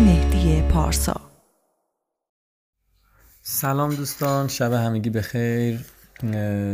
مهدی 0.00 0.62
پارسا. 0.62 1.20
سلام 3.42 3.94
دوستان 3.94 4.48
شب 4.48 4.72
همگی 4.72 5.10
بخیر. 5.10 5.80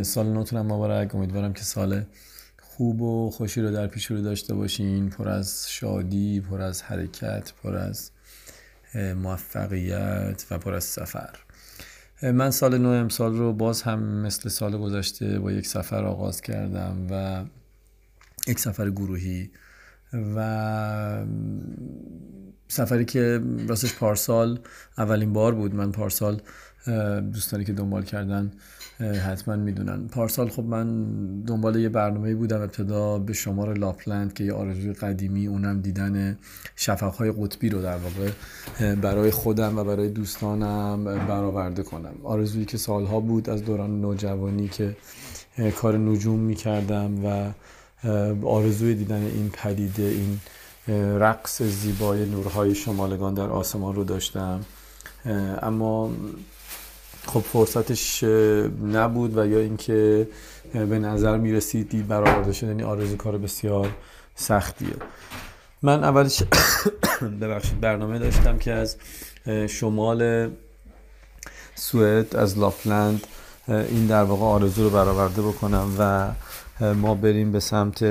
سال 0.02 0.26
نوتونم 0.26 0.66
مبارک. 0.66 1.14
امیدوارم 1.14 1.52
که 1.52 1.62
سال 1.62 2.04
خوب 2.62 3.02
و 3.02 3.30
خوشی 3.30 3.60
رو 3.60 3.70
در 3.70 3.86
پیش 3.86 4.06
رو 4.06 4.22
داشته 4.22 4.54
باشین. 4.54 5.10
پر 5.10 5.28
از 5.28 5.66
شادی 5.70 6.40
پر 6.40 6.60
از 6.60 6.82
حرکت 6.82 7.52
پر 7.62 7.76
از 7.76 8.10
موفقیت 8.94 10.46
و 10.50 10.58
پر 10.58 10.74
از 10.74 10.84
سفر. 10.84 11.38
من 12.22 12.50
سال 12.50 12.78
نو 12.78 12.88
امسال 12.88 13.36
رو 13.36 13.52
باز 13.52 13.82
هم 13.82 14.02
مثل 14.02 14.48
سال 14.48 14.78
گذشته 14.78 15.38
با 15.38 15.52
یک 15.52 15.66
سفر 15.66 16.04
آغاز 16.04 16.40
کردم 16.40 17.06
و 17.10 17.44
یک 18.50 18.58
سفر 18.58 18.90
گروهی 18.90 19.50
و 20.12 21.24
سفری 22.68 23.04
که 23.04 23.42
راستش 23.68 23.94
پارسال 23.94 24.58
اولین 24.98 25.32
بار 25.32 25.54
بود. 25.54 25.74
من 25.74 25.92
پارسال 25.92 26.40
دوستانی 27.32 27.64
که 27.64 27.72
دنبال 27.72 28.02
کردن 28.02 28.52
حتما 28.98 29.56
می‌دونن. 29.56 30.08
پارسال 30.08 30.48
خب 30.48 30.64
من 30.64 31.06
دنبال 31.40 31.76
یه 31.76 31.88
برنامه 31.88 32.34
بودم. 32.34 32.60
ابتدا 32.60 33.18
به 33.18 33.32
شمار 33.32 33.78
لاپلند 33.78 34.32
که 34.32 34.44
یه 34.44 34.52
آرزوی 34.52 34.92
قدیمی 34.92 35.46
اونم 35.46 35.80
دیدن 35.80 36.38
شفقهای 36.76 37.32
قطبی 37.32 37.68
رو 37.68 37.82
در 37.82 37.96
واقع 37.96 38.30
برای 38.94 39.30
خودم 39.30 39.78
و 39.78 39.84
برای 39.84 40.08
دوستانم 40.08 41.04
برآورده 41.04 41.82
کنم. 41.82 42.14
آرزویی 42.24 42.64
که 42.64 42.78
سالها 42.78 43.20
بود 43.20 43.50
از 43.50 43.64
دوران 43.64 44.00
نوجوانی 44.00 44.68
که 44.68 44.96
کار 45.76 45.98
نجوم 45.98 46.40
می‌کردم 46.40 47.24
و 47.24 47.52
آرزوی 48.44 48.94
دیدن 48.94 49.22
این 49.22 49.50
پدیده 49.50 50.02
این 50.02 50.40
رقص 51.18 51.62
زیبای 51.62 52.26
نورهای 52.26 52.74
شمالگان 52.74 53.34
در 53.34 53.48
آسمان 53.48 53.94
رو 53.94 54.04
داشتم. 54.04 54.64
اما 55.62 56.10
خب 57.26 57.40
فرصتش 57.40 58.24
نبود 58.92 59.38
و 59.38 59.46
یا 59.46 59.58
اینکه 59.58 60.28
به 60.72 60.98
نظر 60.98 61.36
می‌رسید 61.36 61.88
دید 61.88 62.08
برآورده 62.08 62.52
شدن 62.52 62.82
آرزو 62.82 63.16
کار 63.16 63.38
بسیار 63.38 63.88
سختیه. 64.34 64.96
من 65.82 66.04
اولش 66.04 66.42
ببخشید 67.40 67.80
برنامه 67.80 68.18
داشتم 68.18 68.58
که 68.58 68.72
از 68.72 68.96
شمال 69.68 70.50
سوئد 71.74 72.36
از 72.36 72.58
لاپلند 72.58 73.26
این 73.68 74.06
در 74.06 74.22
واقع 74.22 74.42
آرزو 74.42 74.84
رو 74.84 74.90
برآورده 74.90 75.42
بکنم 75.42 75.96
و 75.98 76.30
ما 76.80 77.14
بریم 77.14 77.52
به 77.52 77.60
سمت 77.60 78.04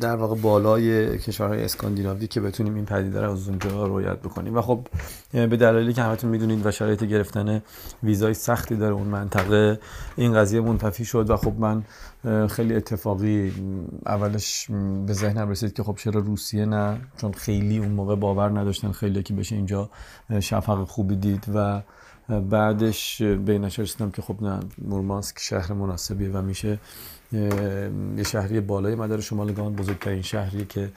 در 0.00 0.16
واقع 0.16 0.34
بالای 0.34 1.18
کشورهای 1.18 1.64
اسکاندیناوی 1.64 2.26
که 2.26 2.40
بتونیم 2.40 2.74
این 2.74 2.84
پدیده 2.84 3.20
رو 3.20 3.32
از 3.32 3.48
اونجا 3.48 3.86
رویت 3.86 4.18
بکنیم. 4.18 4.56
و 4.56 4.60
خب 4.60 4.86
به 5.32 5.46
دلایلی 5.46 5.92
که 5.92 6.02
همتون 6.02 6.30
می‌دونید 6.30 6.66
و 6.66 6.70
شرایط 6.70 7.04
گرفتن 7.04 7.62
ویزای 8.02 8.34
سختی 8.34 8.76
داره 8.76 8.94
اون 8.94 9.06
منطقه 9.06 9.80
این 10.16 10.34
قضیه 10.34 10.60
منتفی 10.60 11.04
شد 11.04 11.30
و 11.30 11.36
خب 11.36 11.52
من 11.58 11.84
خیلی 12.48 12.74
اتفاقی 12.74 13.52
اولش 14.06 14.66
به 15.06 15.12
ذهنم 15.12 15.50
رسید 15.50 15.72
که 15.72 15.82
خب 15.82 15.96
چرا 15.96 16.20
روسیه 16.20 16.64
نه؟ 16.64 17.00
چون 17.16 17.32
خیلی 17.32 17.78
اون 17.78 17.90
موقع 17.90 18.16
باور 18.16 18.60
نداشتن 18.60 18.92
خیلی 18.92 19.22
که 19.22 19.34
بشه 19.34 19.56
اینجا 19.56 19.90
شفق 20.40 20.84
خوبی 20.84 21.16
دید 21.16 21.44
و 21.54 21.82
بعدش 22.28 23.22
به 23.22 23.52
این 23.52 23.64
رسیدم 23.64 24.10
که 24.10 24.22
خب 24.22 24.42
نه 24.42 24.60
مورمانسک 24.78 25.38
شهر 25.38 25.72
مناسبیه 25.72 26.30
و 26.30 26.42
میشه 26.42 26.78
یه 28.16 28.22
شهری 28.26 28.60
بالای 28.60 28.94
مدار 28.94 29.20
شمالگان 29.20 29.74
بزرگترین 29.74 30.22
شهری 30.22 30.64
که 30.64 30.90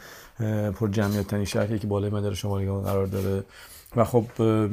پر 0.72 0.88
جمعیت 0.88 1.28
ترین 1.28 1.46
شهری 1.46 1.80
که 1.80 1.88
بالای 1.88 2.10
مدار 2.10 2.34
شمالگان 2.34 2.84
قرار 2.84 3.06
داره. 3.08 3.44
و 3.96 4.04
خب 4.04 4.26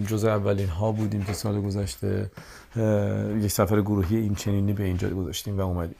جز 0.07 0.25
اولین 0.25 0.69
ها 0.69 0.93
بودیم 0.93 1.25
که 1.25 1.33
سال 1.33 1.61
گذشته 1.61 2.31
یک 3.41 3.51
سفر 3.51 3.81
گروهی 3.81 4.17
این 4.17 4.35
چنینی 4.35 4.73
به 4.73 4.85
اینجا 4.85 5.11
گذاشتیم 5.11 5.59
و 5.59 5.61
اومدیم. 5.61 5.97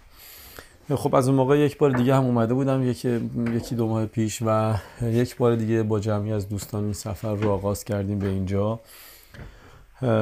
خب 0.95 1.15
از 1.15 1.29
اون 1.29 1.37
موقع 1.37 1.59
یک 1.59 1.79
بار 1.79 1.91
دیگه 1.91 2.15
هم 2.15 2.25
اومده 2.25 2.55
بودم 2.55 2.83
یکی 2.83 3.31
یکی 3.55 3.75
دو 3.75 3.89
ماه 3.89 4.07
پیش 4.07 4.43
و 4.47 4.75
یک 5.03 5.37
بار 5.37 5.57
دیگه 5.57 5.83
با 5.83 6.01
جمعی 6.01 6.33
از 6.33 6.49
دوستان 6.49 6.85
این 6.85 6.93
سفر 6.93 7.35
رو 7.35 7.51
آغاز 7.51 7.85
کردیم 7.85 8.19
به 8.19 8.29
اینجا. 8.29 8.81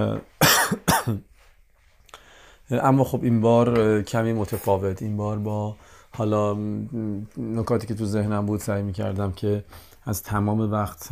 اما 2.70 3.04
خب 3.04 3.24
این 3.24 3.40
بار 3.40 4.02
کمی 4.02 4.32
متفاوت. 4.32 5.02
این 5.02 5.16
بار 5.16 5.38
با 5.38 5.76
حالا 6.10 6.54
نکاتی 7.36 7.86
که 7.86 7.94
تو 7.94 8.04
ذهنم 8.04 8.46
بود 8.46 8.60
سعی 8.60 8.82
می 8.82 8.92
کردم 8.92 9.32
که 9.32 9.64
از 10.04 10.22
تمام 10.22 10.60
وقت 10.72 11.06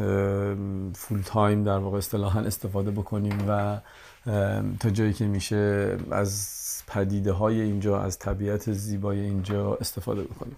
فول 0.95 1.23
تایم 1.25 1.65
در 1.65 1.79
واقع 1.79 1.99
اصطلاحا 1.99 2.41
استفاده 2.41 2.91
بکنیم 2.91 3.45
و 3.49 3.81
تا 4.81 4.91
جایی 4.91 5.13
که 5.13 5.27
میشه 5.27 5.97
از 6.11 6.57
پدیده 6.87 7.33
های 7.33 7.61
اینجا 7.61 8.01
از 8.01 8.19
طبیعت 8.19 8.73
زیبای 8.73 9.21
اینجا 9.21 9.75
استفاده 9.75 10.23
بکنیم. 10.23 10.57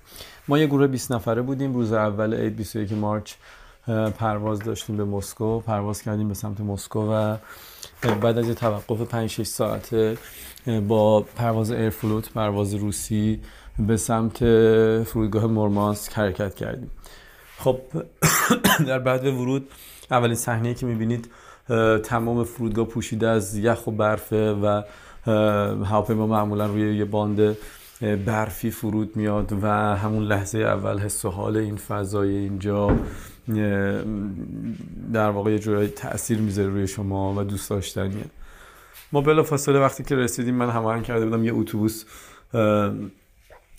ما 0.49 0.59
یه 0.59 0.67
گروه 0.67 0.87
20 0.87 1.12
نفره 1.12 1.43
بودیم. 1.43 1.75
روز 1.75 1.93
اول 1.93 2.34
عید 2.34 2.56
21 2.56 2.93
مارچ. 2.93 3.34
پرواز 4.19 4.59
داشتیم 4.59 4.97
به 4.97 5.04
مسکو. 5.04 5.60
پرواز 5.60 6.03
کردیم 6.03 6.28
به 6.28 6.34
سمت 6.34 6.60
مسکو 6.60 7.00
و 7.00 7.37
بعد 8.22 8.38
از 8.38 8.48
یه 8.48 8.54
توقف 8.54 9.00
5 9.00 9.31
6 9.31 9.47
ساعته 9.47 10.19
با 10.88 11.20
پرواز 11.20 11.70
ایرفلوت 11.70 12.32
پرواز 12.32 12.75
روسی 12.75 13.41
به 13.78 13.97
سمت 13.97 14.38
فرودگاه 15.04 15.47
مورمانسک 15.47 16.12
حرکت 16.12 16.54
کردیم. 16.54 16.91
خب 17.59 17.81
در 18.88 18.98
بعد 18.98 19.26
ورود 19.26 19.69
اولین 20.10 20.34
صحنه 20.34 20.75
که 20.75 20.87
می‌بینید 20.87 21.31
تمام 22.03 22.44
فرودگاه 22.44 22.84
پوشیده 22.84 23.28
از 23.28 23.56
یخ 23.56 23.87
و 23.87 23.91
برفه 23.91 24.53
و 24.53 24.82
هواپیما 25.84 26.26
معمولا 26.26 26.66
روی 26.66 26.97
یه 26.97 27.04
باند 27.04 27.56
برفی 28.03 28.71
فرود 28.71 29.17
میاد 29.17 29.53
و 29.63 29.67
همون 29.97 30.25
لحظه 30.25 30.59
اول 30.59 30.99
حس 30.99 31.25
و 31.25 31.31
حال 31.31 31.57
این 31.57 31.77
فضای 31.77 32.37
اینجا 32.37 32.97
در 35.13 35.31
واقع 35.31 35.51
یه 35.51 35.59
جورایی 35.59 35.89
تاثیر 35.89 36.39
می‌ذاره 36.39 36.69
روی 36.69 36.87
شما 36.87 37.35
و 37.35 37.45
دوست 37.45 37.71
داشتنیه. 37.71 38.25
ما 39.12 39.21
بلا 39.21 39.43
فاصله 39.43 39.79
وقتی 39.79 40.05
که 40.05 40.17
رسیدیم 40.17 40.55
من 40.55 40.71
هماهنگ 40.71 41.03
کرده 41.03 41.25
بودم 41.25 41.45
یه 41.45 41.55
اتوبوس 41.55 42.05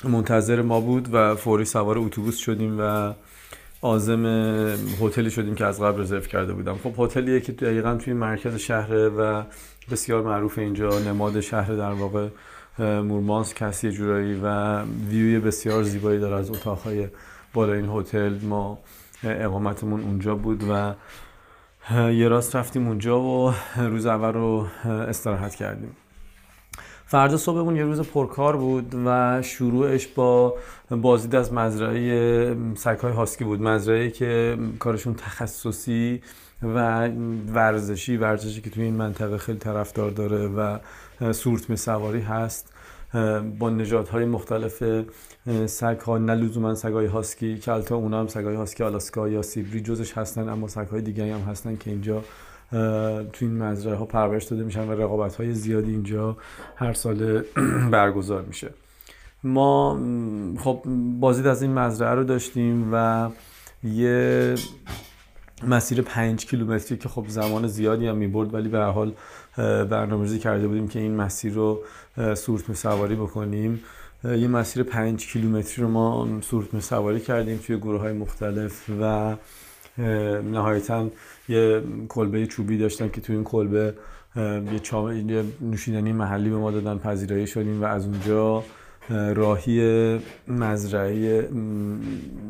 منتظر 0.03 0.61
ما 0.61 0.79
بود 0.79 1.13
و 1.13 1.35
فوری 1.35 1.65
سوار 1.65 1.97
اتوبوس 1.97 2.37
شدیم 2.37 2.77
و 2.79 3.13
آزم 3.81 4.25
هتلی 5.01 5.29
شدیم 5.29 5.55
که 5.55 5.65
از 5.65 5.81
قبل 5.81 6.01
رزرو 6.01 6.21
کرده 6.21 6.53
بودم. 6.53 6.77
خب 6.83 6.93
هتلیه 6.97 7.39
که 7.39 7.51
دقیقا 7.51 7.95
توی 7.95 8.13
مرکز 8.13 8.55
شهره 8.55 9.09
و 9.09 9.43
بسیار 9.91 10.23
معروف 10.23 10.57
اینجا 10.57 10.99
نماد 10.99 11.39
شهر 11.39 11.75
در 11.75 11.91
واقع. 11.91 12.27
مورمانس 12.79 13.53
کسی 13.53 13.91
جورایی 13.91 14.33
و 14.43 14.81
ویوی 14.81 15.39
بسیار 15.39 15.83
زیبایی 15.83 16.19
داره 16.19 16.35
از 16.35 16.49
اتاقهای 16.51 17.07
بالا 17.53 17.73
این 17.73 17.89
هتل. 17.89 18.33
ما 18.41 18.79
اقامتمون 19.23 20.01
اونجا 20.01 20.35
بود 20.35 20.63
و 20.69 20.93
یه 22.11 22.27
راست 22.27 22.55
رفتیم 22.55 22.87
اونجا 22.87 23.21
و 23.21 23.53
روز 23.77 24.05
اول 24.05 24.33
رو 24.33 24.67
استراحت 24.85 25.55
کردیم. 25.55 25.95
فردا 27.05 27.37
صبحمون 27.37 27.75
یه 27.75 27.83
روز 27.83 28.01
پرکار 28.01 28.57
بود 28.57 28.95
و 29.05 29.41
شروعش 29.41 30.07
با 30.07 30.55
بازدید 30.89 31.35
از 31.35 31.53
مزرعه 31.53 32.55
سگهای 32.75 33.13
هاسکی 33.13 33.43
بود. 33.43 33.61
مزرعه 33.61 34.09
که 34.09 34.57
کارشون 34.79 35.13
تخصصی 35.13 36.21
و 36.63 37.07
ورزشی 37.53 38.17
ورزشی 38.17 38.61
که 38.61 38.69
توی 38.69 38.83
این 38.83 38.95
منطقه 38.95 39.37
خیلی 39.37 39.57
طرفدار 39.57 40.11
داره 40.11 40.47
و 40.47 40.79
سورتمه 41.33 41.75
سواری 41.75 42.21
هست. 42.21 42.72
با 43.59 43.69
نژادهای 43.69 44.25
مختلف 44.25 44.83
سگ 45.65 45.99
ها 45.99 46.17
نه 46.17 46.35
لزوما 46.35 46.75
سگ 46.75 46.91
های 46.91 47.05
هاسکی 47.05 47.57
که 47.57 47.71
البته 47.71 47.95
اونا 47.95 48.19
هم 48.19 48.27
سگ 48.27 48.43
های 48.43 48.55
هاسکی 48.55 48.83
آلاسکا 48.83 49.29
یا 49.29 49.41
سیبری 49.41 49.81
جزش 49.81 50.17
هستن 50.17 50.49
اما 50.49 50.67
سگ 50.67 50.87
های 50.87 51.01
دیگه 51.01 51.35
هم 51.35 51.41
هستن 51.41 51.75
که 51.75 51.91
اینجا 51.91 52.23
تو 53.33 53.45
این 53.45 53.57
مزرعه 53.57 53.95
ها 53.95 54.05
پرورش 54.05 54.43
داده 54.43 54.63
میشن 54.63 54.87
و 54.87 54.91
رقابت 54.91 55.35
های 55.35 55.53
زیادی 55.53 55.91
اینجا 55.91 56.37
هر 56.75 56.93
سال 56.93 57.43
برگزار 57.91 58.41
میشه. 58.41 58.73
ما 59.43 59.99
خب 60.59 60.83
بازدید 61.19 61.47
از 61.47 61.61
این 61.61 61.73
مزرعه 61.73 62.15
رو 62.15 62.23
داشتیم 62.23 62.89
و 62.93 63.29
یه 63.83 64.55
مسیر 65.67 66.01
پنج 66.01 66.45
کیلومتری 66.45 66.97
که 66.97 67.09
خب 67.09 67.25
زمان 67.27 67.67
زیادی 67.67 68.07
هم 68.07 68.17
می‌برد 68.17 68.53
ولی 68.53 68.69
به 68.69 68.77
هر 68.77 68.91
حال 68.91 69.13
برنامه‌ریزی 69.85 70.39
کرده 70.39 70.67
بودیم 70.67 70.87
که 70.87 70.99
این 70.99 71.15
مسیر 71.15 71.53
رو 71.53 71.83
سورتمه 72.35 72.75
سواری 72.75 73.15
بکنیم. 73.15 73.83
یه 74.23 74.47
مسیر 74.47 74.83
پنج 74.83 75.27
کیلومتری 75.27 75.83
رو 75.83 75.89
ما 75.89 76.41
سورتمه 76.41 76.79
سواری 76.79 77.19
کردیم 77.19 77.57
توی 77.57 77.77
گروه 77.77 78.01
های 78.01 78.13
مختلف 78.13 78.89
و 79.01 79.35
نهایتا 80.51 81.09
یه 81.49 81.83
کلبه 82.09 82.47
چوبی 82.47 82.77
داشتن 82.77 83.09
که 83.09 83.21
توی 83.21 83.35
این 83.35 83.43
کلبه 83.43 83.93
یه, 84.35 85.23
یه 85.27 85.43
نوشیدنی 85.61 86.13
محلی 86.13 86.49
به 86.49 86.57
ما 86.57 86.71
دادن 86.71 86.97
پذیرایی 86.97 87.47
شدیم 87.47 87.81
و 87.81 87.85
از 87.85 88.05
اونجا 88.05 88.63
راهی 89.09 90.19
مزرعه 90.47 91.49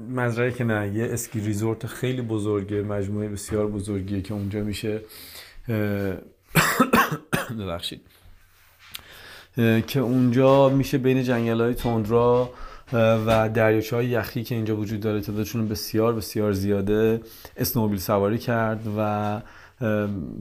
مزرعه 0.09 0.51
که 0.51 0.63
نه 0.63 0.95
یه 0.95 1.05
اسکی 1.05 1.39
ریزورت 1.39 1.87
خیلی 1.87 2.21
بزرگه 2.21 2.81
مجموعه 2.81 3.29
بسیار 3.29 3.67
بزرگیه 3.67 4.21
که 4.21 4.33
اونجا 4.33 4.63
میشه. 4.63 5.01
ببخشید. 7.59 8.01
که 9.87 9.99
اونجا 9.99 10.69
میشه 10.69 10.97
بین 10.97 11.23
جنگل 11.23 11.61
های 11.61 11.73
تندرا 11.73 12.49
و 13.27 13.49
دریاچه 13.49 13.95
های 13.95 14.05
یخی 14.05 14.43
که 14.43 14.55
اینجا 14.55 14.77
وجود 14.77 14.99
داره 14.99 15.21
تعدادشون 15.21 15.67
بسیار 15.67 16.13
بسیار 16.13 16.51
زیاده 16.51 17.21
اسنوبیل 17.57 17.99
سواری 17.99 18.37
کرد 18.37 18.87
و 18.97 19.41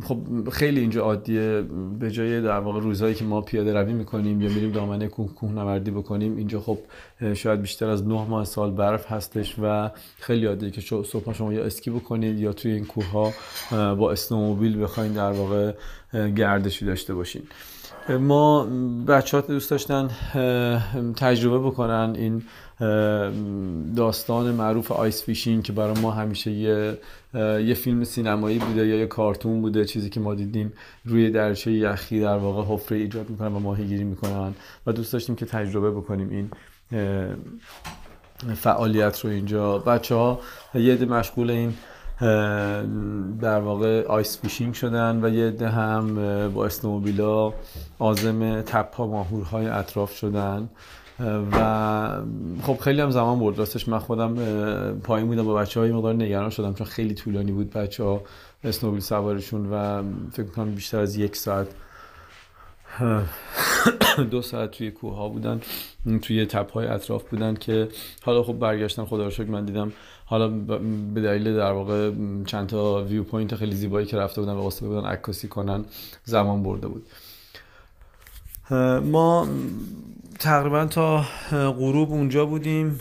خب 0.03 0.49
خیلی 0.53 0.81
اینجا 0.81 1.03
عادیه. 1.03 1.64
به 1.99 2.11
جای 2.11 2.41
در 2.41 2.59
واقع 2.59 2.81
روزهایی 2.81 3.14
که 3.14 3.25
ما 3.25 3.41
پیاده 3.41 3.73
روی 3.73 3.93
می‌کنیم 3.93 4.43
یا 4.43 4.49
میریم 4.49 4.73
دامنه 4.73 5.09
کوه 5.09 5.35
کوه 5.35 5.53
نوردی 5.53 5.91
بکنیم 5.91 6.37
اینجا 6.37 6.61
خب 6.61 6.79
شاید 7.35 7.61
بیشتر 7.62 7.88
از 7.88 8.06
نه 8.06 8.29
ماه 8.29 8.44
سال 8.44 8.70
برف 8.70 9.12
هستش 9.12 9.56
و 9.62 9.91
خیلی 10.20 10.47
عادیه 10.47 10.70
که 10.70 10.81
صبح 10.81 11.32
شما 11.32 11.53
یا 11.53 11.65
اسکی 11.65 11.91
بکنید 11.91 12.38
یا 12.38 12.53
توی 12.53 12.73
این 12.73 12.85
کوه 12.85 13.11
ها 13.11 13.32
با 13.94 14.12
snowmobile 14.12 14.83
بخواین 14.82 15.12
در 15.12 15.32
واقع 15.32 15.73
گردشی 16.37 16.85
داشته 16.85 17.15
باشین. 17.15 17.43
ما 18.09 18.67
بچه 19.06 19.37
ها 19.37 19.41
دوست 19.47 19.71
داشتن 19.71 20.11
تجربه 21.17 21.59
بکنن 21.59 22.15
این 22.17 22.43
داستان 23.97 24.50
معروف 24.50 24.93
ice 24.93 25.25
fishing 25.25 25.62
که 25.62 25.73
برای 25.73 26.00
ما 26.00 26.11
همیشه 26.11 26.50
یه, 26.50 26.99
یه 27.35 27.75
فیلم 27.75 28.05
سینمایی 28.05 28.59
بوده 28.59 28.87
یا 28.87 28.97
یه 28.97 29.06
کارتون 29.06 29.62
بوده 29.62 29.85
چیزی 29.85 30.11
که 30.11 30.21
ما 30.21 30.35
دیدیم 30.35 30.73
روی 31.05 31.31
دریاچه 31.31 31.73
یخی 31.73 32.21
در 32.21 32.37
واقع 32.37 32.75
حفره 32.75 32.99
ایجاد 32.99 33.31
می‌کنن 33.31 33.53
و 33.53 33.59
ماهیگیری 33.59 34.05
می‌کنن 34.05 34.55
و 34.87 34.93
دوست 34.93 35.12
داشتیم 35.12 35.37
که 35.37 35.47
تجربه 35.47 35.91
بکنیم 35.91 36.31
این 36.31 36.50
فعالیت 38.55 39.21
رو 39.21 39.31
اینجا. 39.31 39.79
بچه 39.79 40.15
ها 40.15 40.41
یه 40.75 41.05
مشغول 41.05 41.50
این 41.50 41.75
در 43.41 43.61
واقع 43.61 44.07
ice 44.06 44.41
fishing 44.41 44.75
شدن 44.75 45.25
و 45.25 45.29
یه 45.29 45.51
عده 45.50 45.69
هم 45.69 46.15
با 46.55 46.67
snowmobile 46.67 47.53
ا 47.99 48.14
عازم 48.14 48.61
تپه 48.61 49.06
ماهورهای 49.07 49.67
اطراف 49.67 50.13
شدن. 50.17 50.69
و 51.53 52.23
خب 52.63 52.79
خیلی 52.79 53.01
هم 53.01 53.11
زمان 53.11 53.39
برد. 53.39 53.59
راستش 53.59 53.89
من 53.89 53.99
خودم 53.99 54.35
پایین 55.05 55.27
بودم 55.27 55.45
با 55.45 55.55
بچه 55.55 55.81
های 55.81 55.93
مقدار 55.93 56.15
نگران 56.15 56.51
شدم 56.51 56.75
چون 56.75 56.87
خیلی 56.87 57.15
طولانی 57.15 57.53
بود 57.53 57.71
بچه 57.71 58.05
ها 58.05 58.21
سوارشون 58.99 59.73
و 59.73 60.03
فکر 60.33 60.47
کنم 60.47 60.75
بیشتر 60.75 60.99
از 60.99 61.17
یک 61.17 61.37
ساعت 61.37 61.67
دو 64.31 64.43
ساعت 64.43 64.71
توی 64.71 64.91
کوه 64.91 65.17
ها 65.17 65.29
بودن 65.29 65.61
توی 66.23 66.47
تپه 66.47 66.73
های 66.73 66.87
اطراف 66.87 67.25
بودن 67.31 67.55
که 67.55 67.89
حالا 68.23 68.43
خب 68.43 68.59
برگشتن 68.59 69.05
خدا 69.05 69.25
رو 69.25 69.31
شکر 69.31 69.49
من 69.49 69.65
دیدم 69.65 69.93
حالا 70.25 70.49
به 71.15 71.21
دلیل 71.21 71.56
در 71.56 71.73
واقع 71.73 72.11
چند 72.47 72.69
تا 72.69 73.05
view 73.05 73.25
point 73.25 73.55
خیلی 73.55 73.75
زیبایی 73.75 74.06
که 74.06 74.17
رفته 74.17 74.41
بودن 74.41 74.53
و 74.53 74.62
وایساده 74.62 74.87
بودن 74.87 75.06
عکاسی 75.06 75.49
کنن 75.49 75.85
زمان 76.25 76.62
برده 76.62 76.89
بود. 76.89 77.06
ما 79.03 79.49
تقریبا 80.39 80.87
تا 80.87 81.25
غروب 81.53 82.11
اونجا 82.11 82.47
بودیم 82.47 83.00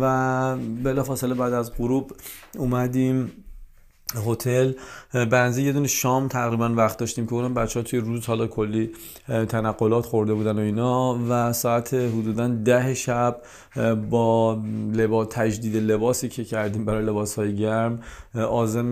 و 0.00 0.56
بلافاصله 0.56 1.34
بعد 1.34 1.52
از 1.52 1.74
غروب 1.78 2.12
اومدیم 2.58 3.32
هتل. 4.14 4.72
بنزی 5.12 5.62
یه 5.62 5.72
دونه 5.72 5.88
شام 5.88 6.28
تقریبا 6.28 6.68
وقت 6.68 6.98
داشتیم 6.98 7.26
که 7.26 7.32
اونم 7.32 7.54
بچه 7.54 7.80
ها 7.80 7.84
توی 7.84 8.00
روز 8.00 8.26
حالا 8.26 8.46
کلی 8.46 8.90
تنقلات 9.28 10.06
خورده 10.06 10.34
بودن 10.34 10.58
و 10.58 10.60
اینا. 10.60 11.18
و 11.28 11.52
ساعت 11.52 11.94
حدودا 11.94 12.48
ده 12.48 12.94
شب 12.94 13.42
با 14.10 14.62
لباس 14.92 15.28
تجدید 15.30 15.76
لباسی 15.76 16.28
که 16.28 16.44
کردیم 16.44 16.84
برای 16.84 17.04
لباس 17.04 17.38
های 17.38 17.56
گرم 17.56 18.00
آزم 18.34 18.90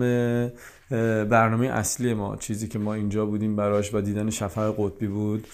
برنامه 1.29 1.67
اصلی 1.67 2.13
ما 2.13 2.35
چیزی 2.35 2.67
که 2.67 2.79
ما 2.79 2.93
اینجا 2.93 3.25
بودیم 3.25 3.55
براش 3.55 3.93
و 3.93 4.01
دیدن 4.01 4.29
شفق 4.29 4.75
قطبی 4.77 5.07
بود. 5.07 5.47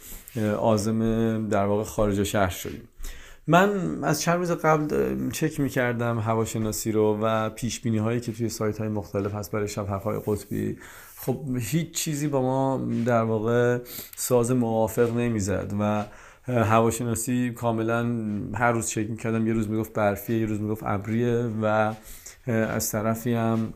آزم 0.60 1.50
در 1.50 1.65
واقع 1.65 1.83
خارج 1.83 2.24
شهر 2.24 2.50
شدیم. 2.50 2.89
من 3.48 4.04
از 4.04 4.22
چند 4.22 4.38
روز 4.38 4.51
قبل 4.51 5.30
چک 5.30 5.60
می‌کردم 5.60 6.19
هواشناسی 6.19 6.92
رو 6.92 7.19
و 7.22 7.50
پیش 7.50 7.81
بینی 7.81 7.98
هایی 7.98 8.19
که 8.19 8.31
توی 8.31 8.50
سایت 8.50 8.78
های 8.78 8.88
مختلف 8.88 9.34
هست 9.34 9.51
برای 9.51 9.68
شب 9.68 9.88
های 9.88 10.19
قطبی. 10.25 10.78
خب 11.18 11.40
هیچ 11.60 11.92
چیزی 11.92 12.28
با 12.28 12.42
ما 12.42 12.88
در 13.06 13.24
واقع 13.24 13.80
ساز 14.16 14.51
موافق 14.51 15.18
نمی‌زد 15.18 15.74
و 15.80 16.06
هواشناسی 16.48 17.51
کاملا 17.51 18.06
هر 18.54 18.72
روز 18.72 18.88
چک 18.90 19.10
می‌کردم. 19.10 19.48
یه 19.48 19.54
روز 19.54 19.69
می‌گفت 19.69 19.94
برفیه 19.94 20.39
یه 20.39 20.46
روز 20.46 20.62
می‌گفت 20.62 20.84
ابریه 20.86 21.50
و 21.62 21.94
از 22.48 22.92
طرفی 22.92 23.34
هم 23.34 23.74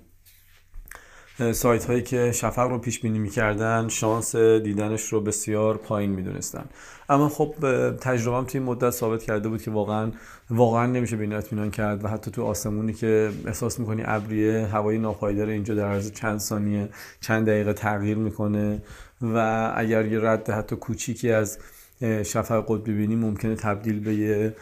سایت 1.54 1.86
هایی 1.86 2.02
که 2.02 2.32
شفق 2.32 2.68
رو 2.70 2.78
پیش 2.78 3.00
بینی 3.00 3.20
می‌کردن 3.20 3.88
شانس 3.88 4.36
دیدنش 4.36 5.14
رو 5.14 5.22
بسیار 5.22 5.78
پایین 5.78 6.12
می‌دونستن. 6.12 6.66
اما 7.10 7.30
خب 7.30 7.56
تجربهم 8.02 8.46
توی 8.46 8.60
مدت 8.60 8.90
ثابت 8.90 9.24
کرده 9.24 9.50
بود 9.50 9.62
که 9.62 9.72
واقعا 9.72 10.12
واقعا 10.50 10.86
نمیشه 10.86 11.16
به 11.16 11.38
اطمینان 11.38 11.72
کرد 11.72 12.06
و 12.06 12.08
حتی 12.08 12.32
تو 12.32 12.44
آسمونی 12.44 12.94
که 12.94 13.32
احساس 13.46 13.80
می‌کنی 13.80 14.04
ابریه 14.06 14.66
هوای 14.66 14.98
ناپایدار 14.98 15.48
اینجا 15.48 15.76
در 15.76 15.86
عرض 15.86 16.12
چند 16.12 16.40
ثانیه 16.40 16.90
چند 17.22 17.48
دقیقه 17.48 17.74
تغییر 17.74 18.18
می‌کنه 18.18 18.82
و 19.22 19.72
اگر 19.76 20.06
یه 20.06 20.20
رد 20.20 20.50
حتی 20.50 20.76
کوچیکی 20.76 21.32
از 21.32 21.60
شفق 22.02 22.66
قطبی 22.68 22.94
بینی 22.94 23.16
ممکنه 23.16 23.56
تبدیل 23.56 24.00
به 24.00 24.16
یه 24.16 24.56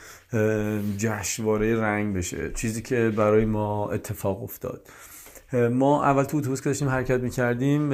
جشنواره 0.98 1.82
رنگ 1.82 2.16
بشه. 2.16 2.52
چیزی 2.56 2.82
که 2.82 3.14
برای 3.16 3.46
ما 3.46 3.90
اتفاق 3.90 4.44
افتاد. 4.44 4.82
ما 5.72 6.04
اول 6.04 6.24
تو 6.24 6.38
اتوبوس 6.38 6.62
که 6.62 6.70
داشتیم 6.70 6.90
حرکت 6.90 7.20
می‌کردیم 7.20 7.92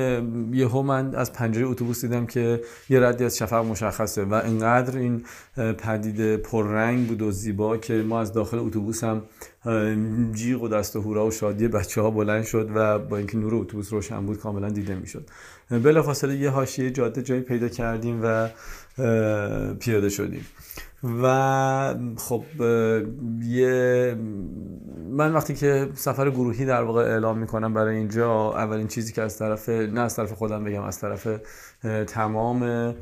یهو 0.54 0.82
من 0.82 1.16
از 1.16 1.34
پنجره 1.34 1.68
اتوبوس 1.68 2.02
دیدم 2.02 2.26
که 2.26 2.62
یه 2.90 3.00
ردی 3.00 3.24
از 3.24 3.38
شفق 3.38 3.66
مشخصه 3.66 4.24
و 4.24 4.34
انقدر 4.34 4.98
این 4.98 5.24
پدیده 5.78 6.38
پررنگ 6.38 7.08
بود 7.08 7.22
و 7.22 7.32
زیبا 7.32 7.78
که 7.78 7.94
ما 7.94 8.22
از 8.22 8.34
داخل 8.34 8.60
اتوبوس 8.60 9.04
هم 9.04 9.22
جیغ 10.34 10.64
و 10.64 10.68
دست 10.68 10.96
و 10.96 11.02
هورا 11.02 11.28
و 11.28 11.32
شادی 11.32 11.68
بچه 11.68 12.02
ها 12.02 12.12
بلند 12.12 12.44
شد 12.44 12.70
و 12.76 13.00
با 13.00 13.18
اینکه 13.18 13.38
نور 13.38 13.56
اتوبوس 13.56 13.94
روشن 13.94 14.26
بود 14.26 14.40
کاملا 14.40 14.70
دیده 14.70 14.96
می‌شد. 14.96 15.30
بلافاصله 15.70 16.36
یه 16.36 16.50
حاشیه 16.50 16.92
جاده 16.92 17.22
جایی 17.22 17.42
پیدا 17.42 17.68
کردیم 17.68 18.20
و 18.24 18.50
پیاده 19.80 20.10
شدیم. 20.10 20.46
و 21.24 21.96
خب 22.18 22.44
یه 23.42 24.16
من 25.10 25.34
وقتی 25.34 25.54
که 25.54 25.90
سفر 25.94 26.30
گروهی 26.30 26.66
در 26.66 26.84
واقع 26.84 27.02
اعلام 27.02 27.38
می‌کنم 27.38 27.74
برای 27.74 27.96
اینجا 27.96 28.54
اولین 28.54 28.88
چیزی 28.88 29.14
که 29.14 29.22
از 29.22 29.38
طرف 29.38 29.70
نه 29.70 30.02
از 30.02 30.16
طرف 30.16 30.32
خودم 30.32 30.64
بگم 30.64 30.84
از 30.84 31.00
طرف 31.00 31.28
تمام 32.08 32.94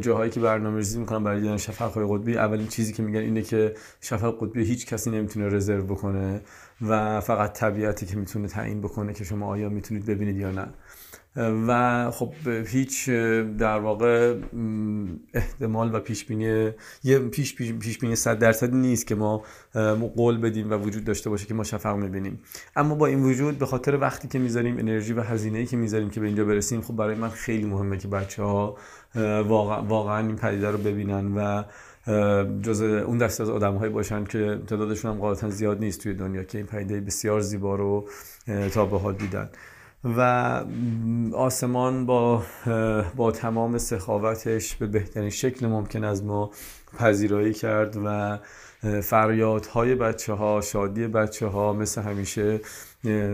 جاهایی 0.00 0.30
که 0.30 0.40
برنامه 0.40 0.76
ریزی 0.76 0.98
می‌کنم 0.98 1.24
برای 1.24 1.40
دیدن 1.40 1.56
شفق 1.56 1.98
قطبی 2.10 2.36
اولین 2.36 2.68
چیزی 2.68 2.92
که 2.92 3.02
میگن 3.02 3.20
اینه 3.20 3.42
که 3.42 3.74
شفق 4.00 4.34
قطبی 4.40 4.64
هیچ 4.64 4.86
کسی 4.86 5.10
نمی‌تونه 5.10 5.48
رزرو 5.48 5.82
بکنه 5.82 6.40
و 6.88 7.20
فقط 7.20 7.52
طبیعتی 7.52 8.06
که 8.06 8.16
می‌تونه 8.16 8.48
تعیین 8.48 8.80
بکنه 8.80 9.12
که 9.12 9.24
شما 9.24 9.46
آیا 9.46 9.68
می‌تونید 9.68 10.06
ببینید 10.06 10.36
یا 10.36 10.50
نه. 10.50 10.66
و 11.36 12.10
خب 12.10 12.32
هیچ 12.66 13.10
در 13.58 13.78
واقع 13.78 14.36
احتمال 15.34 15.94
و 15.94 16.00
پیش 16.00 16.24
بینی 16.24 16.70
یه 17.04 17.18
پیش 17.18 17.54
پیش 17.54 17.98
بینی 17.98 18.16
100 18.16 18.38
درصد 18.38 18.74
نیست 18.74 19.06
که 19.06 19.14
ما 19.14 19.42
قول 20.16 20.38
بدیم 20.38 20.70
و 20.70 20.74
وجود 20.74 21.04
داشته 21.04 21.30
باشه 21.30 21.46
که 21.46 21.54
ما 21.54 21.64
شفق 21.64 21.96
می‌بینیم. 21.96 22.40
اما 22.76 22.94
با 22.94 23.06
این 23.06 23.22
وجود 23.22 23.58
به 23.58 23.66
خاطر 23.66 23.96
وقتی 23.96 24.28
که 24.28 24.38
می‌ذاریم 24.38 24.78
انرژی 24.78 25.12
و 25.12 25.20
هزینه‌ای 25.20 25.66
که 25.66 25.76
می‌ذاریم 25.76 26.10
که 26.10 26.20
به 26.20 26.26
اینجا 26.26 26.44
برسیم 26.44 26.80
خب 26.80 26.96
برای 26.96 27.14
من 27.14 27.28
خیلی 27.28 27.64
مهمه 27.64 27.98
که 27.98 28.08
بچه 28.08 28.42
ها 28.42 28.76
واقعا, 29.88 30.26
این 30.26 30.36
پدیده 30.36 30.70
رو 30.70 30.78
ببینن 30.78 31.32
و 31.36 31.64
جز 32.62 32.82
اون 32.82 33.18
دست 33.18 33.40
از 33.40 33.50
آدم 33.50 33.74
هایی 33.74 33.92
باشن 33.92 34.24
که 34.24 34.60
تعدادشون 34.66 35.10
هم 35.10 35.20
غالبا 35.20 35.50
زیاد 35.50 35.80
نیست 35.80 36.00
توی 36.00 36.14
دنیا 36.14 36.42
که 36.42 36.58
این 36.58 36.66
پدیده 36.66 37.00
بسیار 37.00 37.40
زیبا 37.40 37.74
رو 37.74 38.08
تا 38.74 38.86
به 38.86 38.98
حال 38.98 39.14
دیدن. 39.14 39.48
و 40.04 40.20
آسمان 41.34 42.06
با 42.06 42.42
با 43.16 43.32
تمام 43.32 43.78
سخاوتش 43.78 44.76
به 44.76 44.86
بهترین 44.86 45.30
شکل 45.30 45.66
ممکن 45.66 46.04
از 46.04 46.24
ما 46.24 46.50
پذیرایی 46.98 47.52
کرد 47.52 47.96
و 48.04 48.38
فریادهای 49.02 49.94
بچه 49.94 50.32
ها 50.32 50.60
شادی 50.60 51.06
بچه 51.06 51.46
ها 51.46 51.72
مثل 51.72 52.02
همیشه 52.02 52.60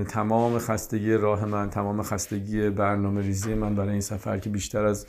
تمام 0.08 0.58
خستگی 0.58 1.12
راه 1.14 1.44
من 1.44 1.70
تمام 1.70 2.02
خستگی 2.02 2.70
برنامه 2.70 3.20
ریزی 3.20 3.54
من 3.54 3.74
برای 3.74 3.90
این 3.90 4.00
سفر 4.00 4.38
که 4.38 4.50
بیشتر 4.50 4.84
از 4.84 5.06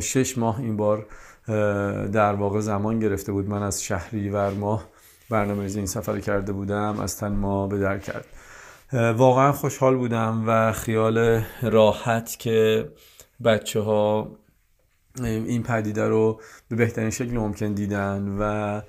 شش 0.00 0.38
ماه 0.38 0.60
این 0.60 0.76
بار 0.76 1.06
در 2.12 2.32
واقع 2.32 2.60
زمان 2.60 2.98
گرفته 2.98 3.32
بود. 3.32 3.48
من 3.48 3.62
از 3.62 3.82
شهری 3.82 4.30
ور 4.30 4.50
ماه 4.50 4.88
برنامه 5.30 5.62
ریزی 5.62 5.78
این 5.78 5.86
سفر 5.86 6.20
کرده 6.20 6.52
بودم. 6.52 7.00
از 7.00 7.16
تن 7.16 7.32
ما 7.32 7.66
به 7.66 7.78
در 7.78 7.98
کرد. 7.98 8.24
واقعا 8.92 9.52
خوشحال 9.52 9.96
بودم 9.96 10.44
و 10.46 10.72
خیال 10.72 11.42
راحت 11.62 12.36
که 12.38 12.88
بچه 13.44 13.80
ها 13.80 14.30
این 15.20 15.62
پدیده 15.62 16.08
رو 16.08 16.40
به 16.68 16.76
بهترین 16.76 17.10
شکل 17.10 17.36
ممکن 17.36 17.72
دیدن 17.72 18.36
و 18.38 18.80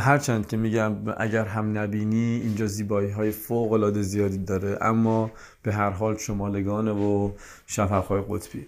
هرچند 0.00 0.46
که 0.48 0.56
میگم 0.56 0.96
اگر 1.16 1.44
هم 1.44 1.78
نبینی 1.78 2.40
اینجا 2.44 2.66
زیبایی 2.66 3.10
های 3.10 3.30
فوق 3.30 3.72
العاده 3.72 4.02
زیادی 4.02 4.38
داره 4.38 4.78
اما 4.80 5.30
به 5.62 5.72
هر 5.72 5.90
حال 5.90 6.16
شمالگانه 6.16 6.90
و 6.90 7.30
های 7.78 8.22
قطبی. 8.28 8.66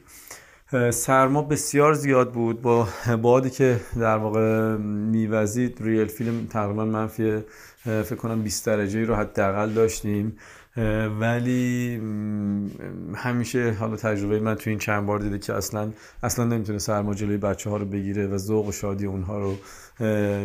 سرما 0.91 1.43
بسیار 1.43 1.95
زیاد 1.95 2.33
بود. 2.33 2.63
با 2.63 2.89
بادی 3.23 3.51
که 3.51 3.81
در 4.01 4.17
واقع 4.17 4.77
میوزید 4.77 5.79
ریل 5.81 6.07
فیلم 6.07 6.47
تقریبا 6.47 6.85
منفی 6.85 7.41
فکر 7.85 8.15
کنم 8.15 8.43
20 8.43 8.67
درجه 8.67 9.05
رو 9.05 9.15
حداقل 9.15 9.71
داشتیم. 9.71 10.37
ولی 11.21 12.01
همیشه 13.15 13.73
حالا 13.73 13.97
تجربه 13.97 14.41
من 14.41 14.55
تو 14.55 14.71
این 14.71 14.79
چند 14.79 15.07
بار 15.07 15.19
دیده 15.19 15.39
که 15.39 15.55
اصلا 15.55 15.93
اصلا 16.23 16.45
نمی‌تونه 16.45 16.79
سرما 16.79 17.15
جلوی 17.15 17.37
بچه 17.37 17.71
ها 17.71 17.77
رو 17.77 17.85
بگیره 17.85 18.27
و 18.27 18.39
ذوق 18.39 18.67
و 18.67 18.73
شادی 18.73 19.07
اونها 19.07 19.39
رو 19.39 19.57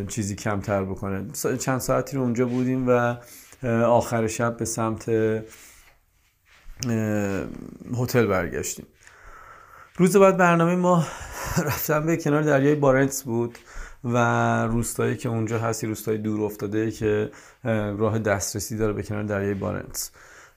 چیزی 0.08 0.36
کمتر 0.36 0.84
بکنه. 0.84 1.26
چند 1.60 1.80
ساعتی 1.80 2.18
رو 2.18 2.24
اونجا 2.24 2.46
بودیم 2.46 2.88
و 2.88 3.16
آخر 3.86 4.28
شب 4.28 4.58
به 4.58 4.66
سمت 4.66 5.10
هتل 8.00 8.26
برگشتیم. 8.26 8.86
روز 10.00 10.18
بعد 10.18 10.38
برنامه 10.38 10.76
ما 10.76 11.06
رفتن 11.68 12.06
به 12.06 12.18
کنار 12.18 12.42
دریای 12.42 12.76
بارنتس 12.76 13.24
بود 13.24 13.58
و 14.04 14.18
روستایی 14.68 15.18
که 15.18 15.30
اونجا 15.30 15.60
هستی 15.60 15.88
روستای 15.88 16.18
دور 16.18 16.42
افتاده 16.42 16.92
که 16.92 17.32
راه 17.98 18.20
دسترسی 18.20 18.78
داره 18.78 18.94
به 18.94 19.04
کنار 19.04 19.24
دریای 19.24 19.54
بارنتس 19.54 20.12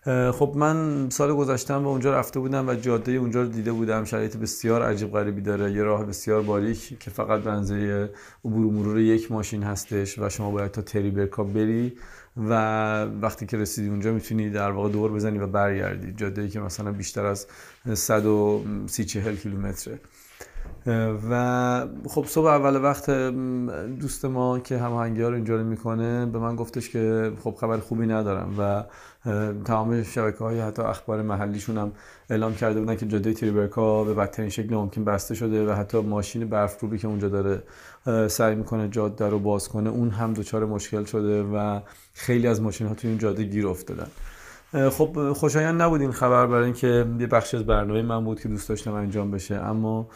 خب 0.07 0.53
من 0.57 1.09
سال 1.11 1.35
گذشتم 1.35 1.83
به 1.83 1.89
اونجا 1.89 2.19
رفته 2.19 2.41
بودم 2.41 2.69
و 2.69 2.75
جاده 2.75 3.13
اونجا 3.13 3.43
رو 3.43 3.49
دیده 3.49 3.73
بودم. 3.73 4.05
شرایط 4.05 4.37
بسیار 4.37 4.83
عجیب 4.83 5.13
غریبی 5.13 5.41
داره. 5.41 5.73
یه 5.73 5.83
راه 5.83 6.05
بسیار 6.05 6.43
باریک 6.43 6.99
که 6.99 7.11
فقط 7.11 7.41
بنزه 7.41 8.11
عبور 8.45 8.67
و 8.67 8.71
مرور 8.71 8.99
یک 8.99 9.33
ماشین 9.33 9.63
هستش 9.63 10.19
و 10.19 10.29
شما 10.29 10.51
باید 10.51 10.71
تا 10.71 10.83
تریبرکا 10.83 11.45
بری. 11.45 11.93
و 12.37 12.53
وقتی 13.05 13.47
که 13.47 13.57
رسیدی 13.57 13.89
اونجا 13.89 14.13
می‌تونی 14.13 14.51
در 14.51 14.71
واقع 14.71 14.89
دور 14.89 15.13
بزنی 15.13 15.39
و 15.39 15.47
برگردی. 15.47 16.13
جاده 16.13 16.43
ای 16.43 16.49
که 16.49 16.61
مثلا 16.61 16.93
بیشتر 16.93 17.27
از 17.27 17.47
130 17.95 19.05
40 19.05 19.37
کیلومتره. 19.37 20.01
و 21.31 21.87
خب 22.09 22.25
صبح 22.25 22.47
اول 22.47 22.83
وقت 22.83 23.11
دوست 24.01 24.25
ما 24.25 24.59
که 24.59 24.79
هماهنگی 24.79 25.23
ها 25.23 25.29
رو 25.29 25.35
اینجوری 25.35 25.63
می‌کنه 25.63 26.27
به 26.27 26.39
من 26.39 26.57
گفتش 26.57 26.91
که 26.91 27.33
خب 27.45 27.55
خبر 27.61 27.79
خوبی 27.79 28.07
ندارم 28.07 28.55
و 28.59 28.85
تمام 29.65 30.03
شبکه 30.03 30.39
های 30.39 30.61
حتی 30.61 30.83
اخبار 30.83 31.23
محلیشون 31.23 31.79
هم 31.79 31.93
اعلام 32.31 32.55
کرده 32.55 32.81
بودن 32.81 32.97
که 32.97 33.07
جاده 33.07 33.33
تریبرکا 33.33 34.05
به 34.05 34.15
بدترین 34.15 34.49
شکل 34.49 34.75
ممکن 34.75 35.05
بسته 35.05 35.35
شده 35.35 35.67
و 35.67 35.73
حتی 35.73 36.01
ماشین 36.01 36.49
برفروبی 36.49 36.99
که 36.99 37.09
اونجا 37.09 37.29
داره 37.29 37.63
سعی 38.29 38.55
می‌کنه 38.55 38.89
جاده 38.89 39.29
رو 39.29 39.39
باز 39.39 39.69
کنه 39.69 39.91
اون 39.91 40.11
هم 40.11 40.35
دچار 40.35 40.65
مشکل 40.65 41.05
شده 41.05 41.43
و 41.43 41.81
خیلی 42.15 42.47
از 42.47 42.63
ماشین 42.63 42.87
ها 42.87 42.95
توی 42.95 43.11
این 43.11 43.19
جاده 43.19 43.45
گیر 43.45 43.69
افتادن. 43.69 44.07
خب 44.73 45.33
خوشایند 45.33 45.83
نبود 45.83 46.01
این 46.01 46.13
خبر 46.13 46.47
برای 46.47 46.65
اینکه 46.65 47.07
یه 47.21 47.27
بخشی 47.27 47.57
از 47.57 47.67
برنامه 47.67 48.03
من 48.03 48.25
بود 48.25 48.41
که 48.41 48.49
دوست 48.49 48.69
داشتم 48.69 48.93
انجام 48.93 49.31
بشه. 49.31 49.55
اما 49.55 50.09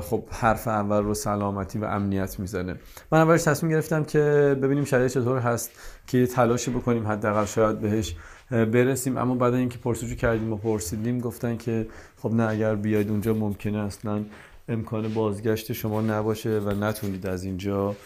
خب 0.00 0.24
حرف 0.30 0.68
اول 0.68 1.02
رو 1.02 1.14
سلامتی 1.14 1.78
و 1.78 1.84
امنیت 1.84 2.40
می‌زنه. 2.40 2.76
من 3.12 3.20
اولش 3.20 3.42
تصمیم 3.42 3.72
گرفتم 3.72 4.04
که 4.04 4.56
ببینیم 4.62 4.84
شرایط 4.84 5.12
چطور 5.12 5.38
هست 5.38 5.70
که 6.06 6.26
تلاشی 6.26 6.70
بکنیم 6.70 7.06
حداقل 7.06 7.44
شاید 7.44 7.80
بهش 7.80 8.16
برسیم. 8.50 9.18
اما 9.18 9.34
بعد 9.34 9.54
اینکه 9.54 9.78
پرسجو 9.78 10.14
کردیم 10.14 10.52
و 10.52 10.56
پرسیدیم 10.56 11.18
گفتن 11.18 11.56
که 11.56 11.86
خب 12.22 12.34
نه 12.34 12.48
اگر 12.48 12.74
بیاید 12.74 13.10
اونجا 13.10 13.34
ممکنه 13.34 13.78
اصلا 13.78 14.20
امکان 14.68 15.14
بازگشت 15.14 15.72
شما 15.72 16.00
نباشه 16.00 16.58
و 16.58 16.70
نتونید 16.70 17.26
از 17.26 17.44
اینجا 17.44 17.96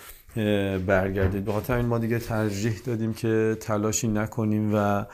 برگردید. 0.86 1.44
به 1.44 1.52
خاطر 1.52 1.76
این 1.76 1.86
ما 1.86 1.98
دیگه 1.98 2.18
ترجیح 2.18 2.80
دادیم 2.86 3.14
که 3.14 3.56
تلاشی 3.60 4.08
نکنیم 4.08 4.70
و 4.74 5.04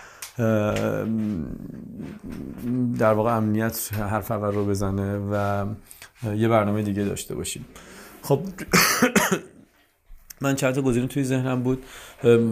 در 2.98 3.12
واقع 3.12 3.36
امنیت 3.36 3.90
حرف 3.92 4.30
اول 4.30 4.54
رو 4.54 4.64
بزنه 4.64 5.18
و 5.18 5.64
یه 6.36 6.48
برنامه 6.48 6.82
دیگه 6.82 7.04
داشته 7.04 7.34
باشیم. 7.34 7.64
خب 8.22 8.40
من 10.40 10.54
چند 10.54 10.74
تا 10.74 10.82
گزینه 10.82 11.06
توی 11.06 11.24
ذهنم 11.24 11.62
بود 11.62 11.82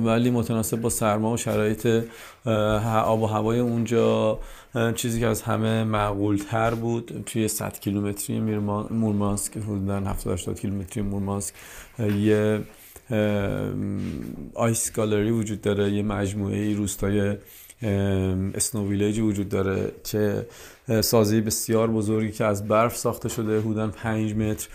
ولی 0.04 0.30
متناسب 0.30 0.80
با 0.80 0.90
سرما 0.90 1.32
و 1.32 1.36
شرایط 1.36 2.04
آب 3.04 3.22
و 3.22 3.26
هوای 3.26 3.58
اونجا 3.58 4.38
چیزی 4.94 5.20
که 5.20 5.26
از 5.26 5.42
همه 5.42 5.84
معقول 5.84 6.36
تر 6.36 6.74
بود. 6.74 7.22
توی 7.26 7.48
100 7.48 7.78
کیلومتری 7.78 8.40
مورمانسک 8.90 9.56
حدودا 9.56 10.00
70 10.00 10.34
80 10.34 10.60
کیلومتری 10.60 11.02
مورمانسک 11.02 11.54
یه 12.00 12.60
آیس 14.54 14.92
گالری 14.92 15.30
وجود 15.30 15.60
داره 15.60 15.90
یه 15.90 16.02
مجموعه 16.02 16.74
روستای 16.74 17.36
اسنو 17.82 18.88
ویلیجی 18.88 19.20
وجود 19.20 19.48
داره 19.48 19.92
که 20.04 20.46
سازی 21.00 21.40
بسیار 21.40 21.90
بزرگی 21.90 22.32
که 22.32 22.44
از 22.44 22.68
برف 22.68 22.96
ساخته 22.96 23.28
شده 23.28 23.60
حدودا 23.60 23.88
5 23.88 24.34
متر 24.34 24.68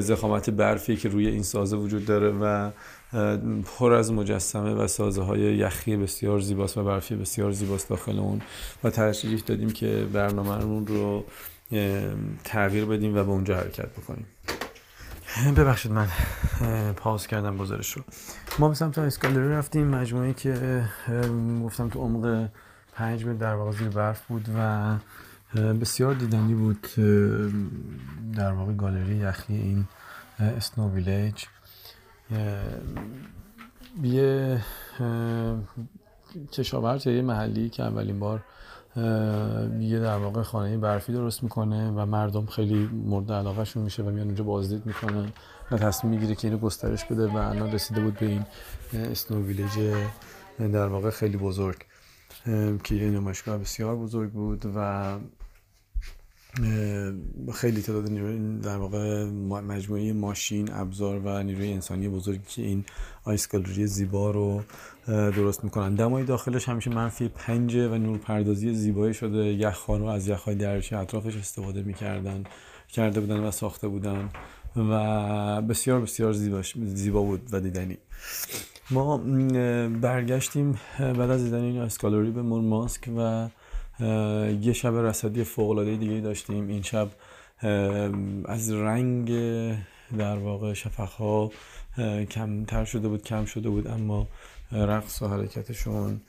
زخامت 0.00 0.50
برفی 0.50 0.96
که 0.96 1.08
روی 1.08 1.26
این 1.26 1.42
سازه 1.42 1.76
وجود 1.76 2.06
داره 2.06 2.30
و 2.30 2.70
پر 3.64 3.92
از 3.92 4.12
مجسمه 4.12 4.74
و 4.74 4.86
سازه 4.86 5.22
های 5.22 5.40
یخی 5.40 5.96
بسیار 5.96 6.40
زیباست 6.40 6.78
و 6.78 6.84
برفی 6.84 7.16
بسیار 7.16 7.52
زیباست 7.52 7.88
داخل 7.88 8.18
اون 8.18 8.42
و 8.84 8.90
ترجیح 8.90 9.42
دادیم 9.46 9.70
که 9.70 10.06
برنامه 10.12 10.84
رو 10.86 11.24
تغییر 12.44 12.84
بدیم 12.84 13.16
و 13.16 13.24
به 13.24 13.30
اونجا 13.30 13.56
حرکت 13.56 13.88
بکنیم. 13.88 14.26
ببخشید 15.42 15.92
من 15.92 16.08
پاس 16.96 17.26
کردم 17.26 17.56
گزارش 17.56 17.92
رو 17.92 18.02
ما 18.58 18.68
به 18.68 18.74
سمت 18.74 18.98
اسکالری 18.98 19.48
رفتیم 19.48 19.86
مجموعه 19.86 20.32
که 20.32 20.84
گفتم 21.64 21.88
تو 21.88 22.00
عمق 22.00 22.48
پنج 22.94 23.24
متر 23.24 23.32
در 23.32 23.54
واقع 23.54 23.70
زیر 23.70 23.88
برف 23.88 24.26
بود 24.26 24.48
و 24.58 24.96
بسیار 25.54 26.14
دیدنی 26.14 26.54
بود 26.54 26.86
در 28.36 28.52
واقع 28.52 28.72
گالری 28.72 29.16
یخی 29.16 29.54
این 29.54 29.84
اسنو 30.38 30.90
ویلیج 30.90 31.44
یه 34.02 34.60
کشاورز 36.52 37.06
یه 37.06 37.22
محلی 37.22 37.68
که 37.68 37.82
اولین 37.82 38.18
بار 38.18 38.44
یه 39.80 39.98
در 39.98 40.16
واقع 40.16 40.42
خانه 40.42 40.78
برفی 40.78 41.12
درست 41.12 41.42
می‌کنه 41.42 41.90
و 41.90 42.06
مردم 42.06 42.46
خیلی 42.46 42.86
مورد 42.86 43.32
علاقهشون 43.32 43.82
میشه 43.82 44.02
و 44.02 44.10
میان 44.10 44.26
اونجا 44.26 44.44
بازدید 44.44 44.86
می‌کنن 44.86 45.32
و 45.70 45.78
تصمیم 45.78 46.14
می‌گیره 46.14 46.34
که 46.34 46.48
اینو 46.48 46.58
گسترش 46.58 47.04
بده 47.04 47.26
و 47.26 47.36
الان 47.36 47.72
رسیده 47.72 48.00
بود 48.00 48.18
به 48.18 48.26
این 48.26 48.44
اسنو 48.92 49.42
ویلیج 49.42 49.94
در 50.58 50.86
واقع 50.86 51.10
خیلی 51.10 51.36
بزرگ 51.36 51.76
که 52.84 52.94
یه 52.94 53.10
نمایشگاه 53.10 53.58
بسیار 53.58 53.96
بزرگ 53.96 54.30
بود 54.30 54.72
و 54.76 55.10
خیلی 57.54 57.82
تعداد 57.82 58.04
در 58.60 58.76
واقع 58.76 59.24
مجموعه 59.60 60.12
ماشین 60.12 60.72
ابزار 60.72 61.20
و 61.24 61.42
نیروی 61.42 61.72
انسانی 61.72 62.08
بزرگی 62.08 62.44
که 62.48 62.62
این 62.62 62.84
آیس 63.24 63.48
گالری 63.48 63.86
زیبا 63.86 64.30
رو 64.30 64.62
درست 65.06 65.64
می‌کنن. 65.64 65.94
دمای 65.94 66.24
داخلش 66.24 66.68
همیشه 66.68 66.90
منفی 66.90 67.28
پنجه 67.28 67.88
و 67.88 67.94
نور 67.94 68.18
پردازی 68.18 68.74
زیبایی 68.74 69.14
شده. 69.14 69.38
یخخان 69.38 70.00
رو 70.00 70.06
از 70.06 70.28
یخهای 70.28 70.54
درچه 70.54 70.96
اطرافش 70.96 71.36
استفاده 71.36 71.82
می‌کردن 71.82 72.44
کرده 72.88 73.20
بودن 73.20 73.40
و 73.40 73.50
ساخته 73.50 73.88
بودن 73.88 74.28
و 74.76 75.62
بسیار 75.62 76.00
بسیار 76.00 76.32
زیبا 76.84 77.22
بود 77.22 77.48
و 77.52 77.60
دیدنی. 77.60 77.98
ما 78.90 79.18
برگشتیم 79.88 80.78
بعد 80.98 81.20
از 81.30 81.44
دیدن 81.44 81.62
این 81.62 81.78
اسکالوری 81.78 82.30
به 82.30 82.42
ماسک 82.42 83.08
و 83.18 83.48
یه 84.00 84.72
شب 84.72 84.94
رصدی 84.94 85.44
فوق 85.44 85.70
العاده 85.70 85.96
دیگه 85.96 86.20
داشتیم. 86.20 86.68
این 86.68 86.82
شب 86.82 87.08
از 88.44 88.72
رنگ 88.72 89.28
در 90.18 90.36
واقع 90.38 90.72
شفقها 90.72 91.50
کمتر 92.30 92.84
شده 92.84 93.08
بود 93.08 93.22
کم 93.22 93.44
شده 93.44 93.68
بود 93.68 93.86
اما 93.86 94.28
رقص 94.72 95.22
و 95.22 95.28
حرکتشون 95.28 96.20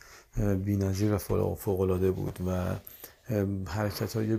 بی‌نظیر 0.66 1.14
و 1.14 1.18
فوق 1.56 1.80
العاده 1.82 2.12
بود 2.12 2.40
و 2.48 2.76
حرکت 3.70 4.18
های 4.18 4.38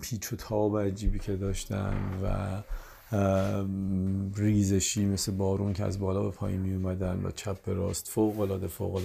پیچ 0.00 0.32
و 0.32 0.36
تاب 0.36 0.78
عجیبی 0.78 1.18
که 1.18 1.36
داشتن 1.36 1.94
و 2.22 2.62
ریزشی 4.36 5.04
مثل 5.04 5.32
بارون 5.32 5.72
که 5.72 5.84
از 5.84 6.00
بالا 6.00 6.22
به 6.22 6.30
پایین 6.30 6.60
می 6.60 6.74
اومدن 6.74 7.20
و 7.24 7.30
چپ 7.30 7.62
به 7.62 7.74
راست 7.74 8.08
فوق 8.08 8.40
العاده 8.40 8.66
فوق 8.66 9.02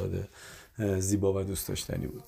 زیبا 1.00 1.34
و 1.34 1.44
دوست 1.44 1.68
داشتنی 1.68 2.08
بود. 2.08 2.24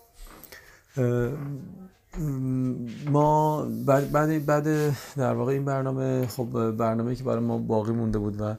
ما 3.12 3.65
بعد 3.85 4.45
بعد 4.45 4.67
در 5.15 5.33
واقع 5.33 5.51
این 5.51 5.65
برنامه 5.65 6.27
خب 6.27 6.71
برنامه 6.71 7.15
که 7.15 7.23
برای 7.23 7.39
ما 7.39 7.57
باقی 7.57 7.91
مونده 7.91 8.19
بود 8.19 8.41
و 8.41 8.55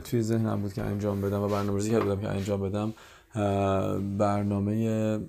توی 0.00 0.22
ذهنم 0.22 0.60
بود 0.60 0.72
که 0.72 0.82
انجام 0.82 1.20
بدم 1.20 1.42
و 1.42 1.48
برنامه‌ریزی 1.48 1.90
کرده 1.90 2.04
بودم 2.04 2.20
که 2.20 2.28
انجام 2.28 2.60
بدم 2.60 2.92
برنامه 4.18 5.20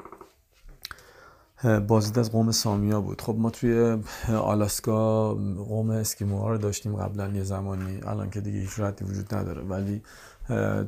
بازدید 1.88 2.20
از 2.20 2.32
قوم 2.32 2.52
سامیا 2.52 3.02
بود. 3.02 3.22
خب 3.22 3.36
ما 3.38 3.50
توی 3.50 3.98
آلاسکا 4.30 5.34
قوم 5.34 5.90
اسکیموها 5.90 6.52
رو 6.52 6.58
داشتیم 6.58 6.96
قبلا 6.96 7.28
یه 7.28 7.44
زمانی 7.44 8.00
الان 8.08 8.30
که 8.30 8.42
دیگه 8.42 8.60
هیچ 8.60 8.80
وجود 8.80 9.36
نداره. 9.36 9.62
ولی 9.62 10.02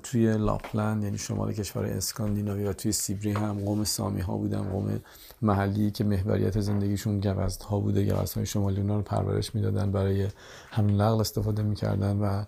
توی 0.03 0.37
لاپلند 0.37 1.03
یعنی 1.03 1.17
شمال 1.17 1.53
کشور 1.53 1.85
اسکاندیناوی 1.85 2.65
و 2.65 2.73
توی 2.73 2.91
سیبری 2.91 3.31
هم 3.31 3.59
قوم 3.59 3.83
سامی 3.83 4.21
ها 4.21 4.37
بودن 4.37 4.63
قوم 4.63 4.99
محلی 5.41 5.91
که 5.91 6.03
محوریت 6.03 6.59
زندگیشون 6.59 7.19
گوزد 7.19 7.61
ها 7.61 7.79
بوده 7.79 8.03
گوزد 8.03 8.35
های 8.35 8.45
شمالی 8.45 8.81
اونا 8.81 8.95
رو 8.95 9.01
پرورش 9.01 9.55
می‌دادن 9.55 9.91
برای 9.91 10.27
همین 10.71 11.01
نقل 11.01 11.19
استفاده 11.19 11.63
می‌کردن 11.63 12.17
و 12.17 12.43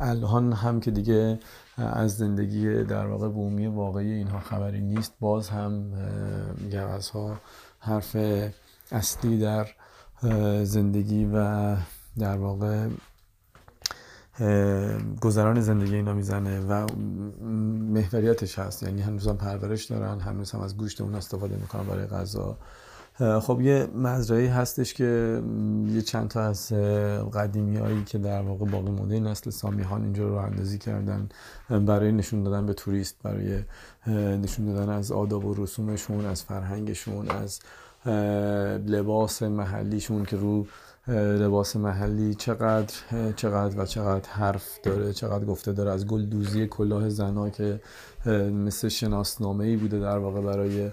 الان 0.00 0.52
هم 0.52 0.80
که 0.80 0.90
دیگه 0.90 1.38
از 1.76 2.16
زندگی 2.16 2.84
در 2.84 3.06
واقع 3.06 3.28
بومی 3.28 3.66
واقعی 3.66 4.12
اینها 4.12 4.40
خبری 4.40 4.80
نیست 4.80 5.12
باز 5.20 5.48
هم 5.48 5.92
ها 7.14 7.36
حرف 7.78 8.16
اصلی 8.92 9.38
در 9.38 9.66
زندگی 10.64 11.24
و 11.24 11.76
در 12.18 12.36
واقع 12.36 12.88
گذران 15.20 15.60
زندگی 15.60 15.94
اینا 15.94 16.14
می‌زنه 16.14 16.60
و 16.60 16.86
محوریتش 17.92 18.58
هست. 18.58 18.82
یعنی 18.82 19.02
هنوز 19.02 19.28
هم 19.28 19.36
پرورش 19.36 19.84
دارن 19.84 20.20
هنوز 20.20 20.50
هم 20.50 20.60
از 20.60 20.76
گوشت 20.76 21.00
اون 21.00 21.14
استفاده 21.14 21.56
می‌کنن 21.56 21.82
برای 21.82 22.06
غذا. 22.06 22.56
خب 23.40 23.60
یه 23.60 23.88
مزرعه 23.94 24.50
هستش 24.50 24.94
که 24.94 25.42
یه 25.88 26.02
چند 26.02 26.28
تا 26.28 26.42
از 26.42 26.72
قدیمی 27.34 27.76
هایی 27.76 28.04
که 28.04 28.18
در 28.18 28.42
واقع 28.42 28.64
باقی 28.64 28.90
مونده 28.90 29.20
نسل 29.20 29.50
سامیهان 29.50 30.02
اینجا 30.02 30.28
رو 30.28 30.34
اندازی 30.34 30.78
کردن 30.78 31.28
برای 31.70 32.12
نشون 32.12 32.42
دادن 32.42 32.66
به 32.66 32.74
توریست 32.74 33.16
برای 33.22 33.62
نشون 34.36 34.66
دادن 34.66 34.88
از 34.88 35.12
آداب 35.12 35.44
و 35.44 35.54
رسومشون 35.54 36.24
از 36.24 36.42
فرهنگشون 36.42 37.28
از 37.28 37.60
لباس 38.86 39.42
محلیشون 39.42 40.24
که 40.24 40.36
رو 40.36 40.66
لباس 41.08 41.76
محلی 41.76 42.34
چقدر 42.34 42.94
چقدر 43.36 43.80
و 43.80 43.84
چقدر 43.84 44.28
حرف 44.30 44.78
داره 44.82 45.12
چقدر 45.12 45.44
گفته 45.44 45.72
داره. 45.72 45.90
از 45.90 46.06
گل 46.06 46.22
دوزی 46.22 46.66
کلاه 46.66 47.08
زنا 47.08 47.50
که 47.50 47.80
مثل 48.66 48.88
شناسنامه 48.88 49.64
ای 49.64 49.76
بوده 49.76 49.98
در 49.98 50.18
واقع 50.18 50.40
برای 50.40 50.90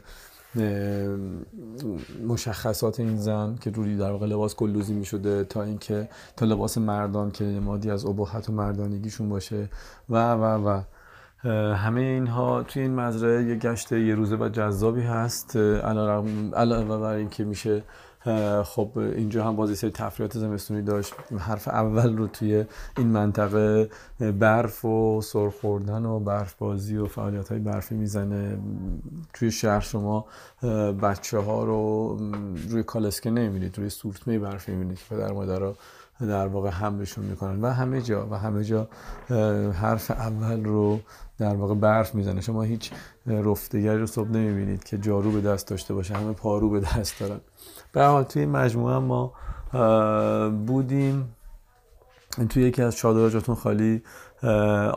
مشخصات 2.27 2.99
این 2.99 3.17
زن 3.17 3.55
که 3.61 3.71
روی 3.71 3.97
در 3.97 4.11
واقع 4.11 4.25
لباس 4.25 4.55
کلوزی 4.55 4.93
می 4.93 5.05
شده 5.05 5.43
تا 5.43 5.63
اینکه 5.63 6.09
تا 6.37 6.45
لباس 6.45 6.77
مردان 6.77 7.31
که 7.31 7.43
نمادی 7.43 7.91
از 7.91 8.05
ابهت 8.05 8.49
و 8.49 8.53
مردانگیشون 8.53 9.29
باشه 9.29 9.69
و 10.09 10.33
و 10.33 10.69
و. 10.69 10.81
همه 11.75 12.01
اینها 12.01 12.63
توی 12.63 12.81
این 12.81 12.95
مزرعه 12.95 13.43
یه 13.43 13.55
گشت 13.55 13.91
یه 13.91 14.15
روزه 14.15 14.35
و 14.35 14.49
جذابی 14.49 15.01
هست. 15.01 15.57
علاوه 15.57 16.97
بر 16.97 17.13
اینکه 17.13 17.43
میشه 17.43 17.83
خب 18.63 18.91
اینجا 18.95 19.43
هم 19.43 19.55
بازی 19.55 19.75
سری 19.75 19.91
تفریحات 19.91 20.37
زمستونی 20.37 20.81
داشت. 20.81 21.13
حرف 21.39 21.67
اول 21.67 22.17
رو 22.17 22.27
توی 22.27 22.65
این 22.97 23.07
منطقه 23.07 23.89
برف 24.39 24.85
و 24.85 25.21
سرخوردن 25.21 26.05
و 26.05 26.19
برف 26.19 26.53
بازی 26.53 26.97
و 26.97 27.05
فعالیت 27.05 27.49
های 27.49 27.59
برفی 27.59 27.95
می‌زنه. 27.95 28.57
توی 29.33 29.51
شهر 29.51 29.79
شما 29.79 30.25
بچه 31.01 31.39
ها 31.39 31.63
رو 31.63 32.17
روی 32.69 32.83
کالسکه 32.83 33.29
نمی‌بینید 33.29 33.77
روی 33.77 33.89
سورتمه 33.89 34.39
برفی 34.39 34.71
می‌بینید 34.71 34.97
که 34.97 35.15
پدر 35.15 35.31
مادر 35.31 35.73
در 36.19 36.47
واقع 36.47 36.69
حملشون 36.69 37.25
می‌کنن. 37.25 37.61
و 37.61 37.67
همه 37.67 38.01
جا 38.01 38.27
و 38.31 38.37
همه 38.37 38.63
جا 38.63 38.87
حرف 39.73 40.11
اول 40.11 40.63
رو 40.63 40.99
در 41.37 41.55
واقع 41.55 41.75
برف 41.75 42.15
می‌زنه. 42.15 42.41
شما 42.41 42.61
هیچ 42.61 42.91
رفتگری 43.27 43.97
رو 43.97 44.07
صبح 44.07 44.29
نمی‌بینید 44.29 44.83
که 44.83 44.97
جارو 44.97 45.31
به 45.31 45.41
دست 45.41 45.67
داشته 45.67 45.93
باشه 45.93 46.13
همه 46.13 46.33
پارو 46.33 46.69
به 46.69 46.79
دست 46.79 47.19
دارن. 47.19 47.39
به 47.93 48.25
توی 48.29 48.45
مجموعه 48.45 48.97
ما 48.97 49.33
بودیم. 50.49 51.35
توی 52.49 52.63
یکی 52.63 52.81
از 52.81 52.95
چادر 52.95 53.39
خالی 53.39 54.03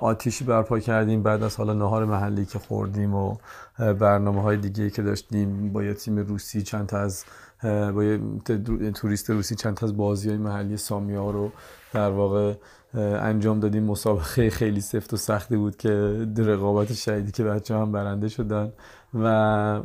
آتیشی 0.01 0.45
برپا 0.45 0.79
کردیم. 0.79 1.23
بعد 1.23 1.43
از 1.43 1.57
حالا 1.57 1.73
نهار 1.73 2.05
محلی 2.05 2.45
که 2.45 2.59
خوردیم 2.59 3.15
و 3.15 3.37
برنامه 3.79 4.43
های 4.43 4.57
دیگه 4.57 4.91
که 4.91 5.03
داشتیم 5.03 5.73
با 5.73 5.85
یه 5.85 5.95
تیم 5.95 6.19
روسی 6.19 6.63
چند 6.63 6.87
تا 6.87 6.99
از 6.99 7.25
با 7.63 8.05
یه 8.05 8.21
توریست 8.95 9.31
روسی 9.31 9.55
چند 9.55 9.85
از 9.85 9.97
بازی 9.97 10.29
های 10.29 10.39
محلی 10.39 10.77
سامیا 10.77 11.31
رو 11.31 11.53
در 11.93 12.11
واقع 12.11 12.55
انجام 12.95 13.61
دادیم. 13.61 13.85
مسابقه 13.85 14.51
خیلی 14.51 14.81
سفت 14.81 15.13
و 15.13 15.17
سختی 15.17 15.57
بود 15.57 15.77
که 15.77 15.91
رقابت 16.37 16.93
شدیدی 16.93 17.33
که 17.33 17.45
بچه 17.45 17.77
هم 17.77 17.93
برنده 17.93 18.29
شدن. 18.29 18.73
و 19.23 19.81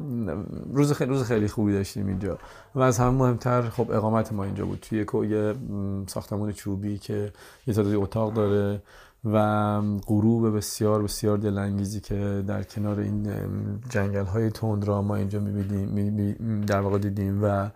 روز 0.74 0.94
خیلی 0.94 1.10
روز 1.10 1.24
خیلی 1.24 1.48
خوبی 1.48 1.74
داشتیم 1.74 2.08
اینجا. 2.08 2.38
و 2.76 2.80
از 2.82 3.00
همه 3.00 3.10
مهمتر 3.10 3.62
خب 3.62 3.91
اقامت 3.91 4.34
ما 4.34 4.44
اینجا 4.44 4.65
بود. 4.65 4.80
توی 4.80 5.30
یه 5.30 5.56
ساختمون 6.08 6.52
چوبی 6.52 6.98
که 6.98 7.34
یه 7.67 7.74
تعدادی 7.74 7.96
اتاق 7.96 8.34
داره 8.34 8.82
و 9.26 9.82
غروب 10.08 10.58
بسیار 10.58 11.04
بسیار 11.04 11.38
دلانگیزی 11.38 12.00
که 12.00 12.44
در 12.48 12.63
کنار 12.63 13.00
این 13.00 13.28
جنگل 13.89 14.26
های 14.26 14.50
تند 14.50 14.86
را 14.86 15.02
ما 15.02 15.15
اینجا 15.15 15.39
می‌بینیم 15.39 16.62
در 16.62 16.82
واقع 16.82 16.98
دیدیم 16.98 17.39
و 17.44 17.70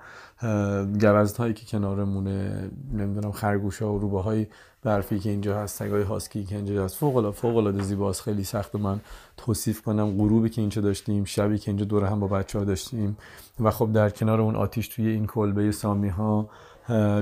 گوزت 1.02 1.38
هایی 1.38 1.54
که 1.54 1.65
کنارمونه 1.65 2.70
نمی‌دونم 2.94 3.32
خرگوش 3.32 3.82
ها 3.82 3.94
و 3.94 4.00
روبه 4.00 4.22
های 4.22 4.48
برفی 4.86 5.19
که 5.19 5.30
اینجا 5.30 5.60
هست 5.60 5.80
سگای 5.80 6.04
هاسکی 6.04 6.43
که 6.43 6.56
اینجا 6.56 6.86
هست. 6.86 6.95
فوق 6.95 7.15
العاده 7.15 7.38
فوق 7.38 7.58
العاده 7.58 7.82
زیباست. 7.84 8.21
خیلی 8.21 8.43
سخت 8.43 8.76
من 8.76 9.00
توصیف 9.38 9.82
کنم. 9.82 10.17
غروبی 10.17 10.50
که 10.50 10.62
اینجا 10.62 10.82
داشتیم 10.82 11.26
شبی 11.26 11.58
که 11.58 11.71
اینجا 11.71 11.86
دور 11.86 12.04
هم 12.04 12.19
با 12.19 12.28
بچه 12.28 12.60
ها 12.60 12.65
داشتیم. 12.65 13.17
و 13.60 13.71
خب 13.71 13.93
در 13.93 14.10
کنار 14.10 14.41
اون 14.41 14.56
آتیش 14.56 14.88
توی 14.88 15.08
این 15.08 15.28
کلبه 15.28 15.71
سامی 15.71 16.10
ها 16.10 16.50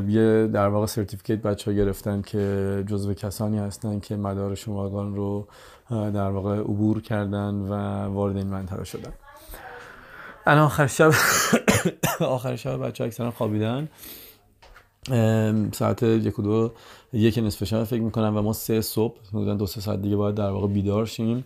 یه 0.08 0.47
در 0.54 0.67
واقع 0.67 0.86
سرتیفیکیت 0.86 1.41
بچه 1.41 1.71
ها 1.71 1.78
گرفتن 1.78 2.21
که 2.21 2.84
جزو 2.88 3.13
کسانی 3.13 3.58
هستن 3.58 3.99
که 3.99 4.15
مدار 4.15 4.56
شماگان 4.56 5.15
رو 5.15 5.47
در 5.89 6.30
واقع 6.30 6.60
عبور 6.60 7.02
کردن 7.02 7.54
و 7.54 7.73
وارد 8.13 8.38
این 8.38 8.47
منطقه 8.47 8.84
شدن. 8.84 9.13
الان 10.45 10.65
آخر 10.65 10.88
شب 10.88 11.12
آخر 12.19 12.56
شب 12.56 12.88
بچه 12.88 13.04
اکثرا 13.04 13.32
خوابیدن. 13.32 13.89
ساعت 15.72 16.04
یک 16.04 16.39
و 16.39 16.42
دو 16.42 16.72
یک 17.13 17.38
نصف 17.38 17.63
شب 17.63 17.84
فکر 17.84 18.02
می‌کنم 18.02 18.38
و 18.38 18.42
ما 18.42 18.54
سه 18.54 18.82
صبح 18.82 19.16
حدودا 19.30 19.54
دو 19.54 19.66
سه 19.66 19.82
ساعت 19.82 20.02
دیگه 20.02 20.16
باید 20.16 20.36
در 20.36 20.50
واقع 20.50 20.68
بیدار 20.68 21.06
شیم. 21.06 21.46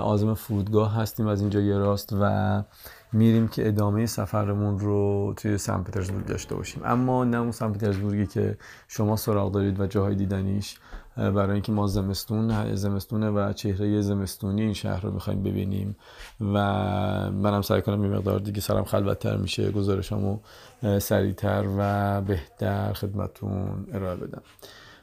آزم 0.00 0.34
فرودگاه 0.34 0.94
هستیم 0.94 1.26
از 1.26 1.40
اینجا 1.40 1.60
یه 1.60 1.76
راست 1.78 2.16
و 2.20 2.62
میریم 3.12 3.48
که 3.48 3.68
ادامه 3.68 4.06
سفرمون 4.06 4.78
رو 4.78 5.34
توی 5.36 5.58
سن 5.58 5.82
پترزبورگ 5.82 6.26
داشته 6.26 6.54
باشیم. 6.54 6.82
اما 6.84 7.24
نه 7.24 7.36
اون 7.36 7.50
سن 7.50 7.72
پترزبورگی 7.72 8.26
که 8.26 8.58
شما 8.88 9.16
سراغ 9.16 9.52
دارید 9.52 9.80
و 9.80 9.86
جاهای 9.86 10.14
دیدنیش. 10.14 10.76
برای 11.18 11.52
اینکه 11.52 11.72
ما 11.72 11.86
زمستون 11.86 12.74
زمستونه 12.74 13.30
و 13.30 13.52
چهره 13.52 14.00
زمستونی 14.00 14.62
این 14.62 14.72
شهر 14.72 15.00
رو 15.00 15.10
می‌خوایم 15.10 15.42
ببینیم. 15.42 15.96
و 16.40 16.54
منم 17.30 17.62
سعی 17.62 17.82
کنم 17.82 18.04
یه 18.04 18.10
مقدار 18.10 18.38
دیگه 18.38 18.60
سرم 18.60 18.84
خلوتتر 18.84 19.36
میشه 19.36 19.70
گزارشامو 19.70 20.38
سریعتر 20.98 21.64
و 21.78 22.20
بهتر 22.20 22.92
خدمتون 22.92 23.86
ارائه 23.92 24.16
بدم. 24.16 24.42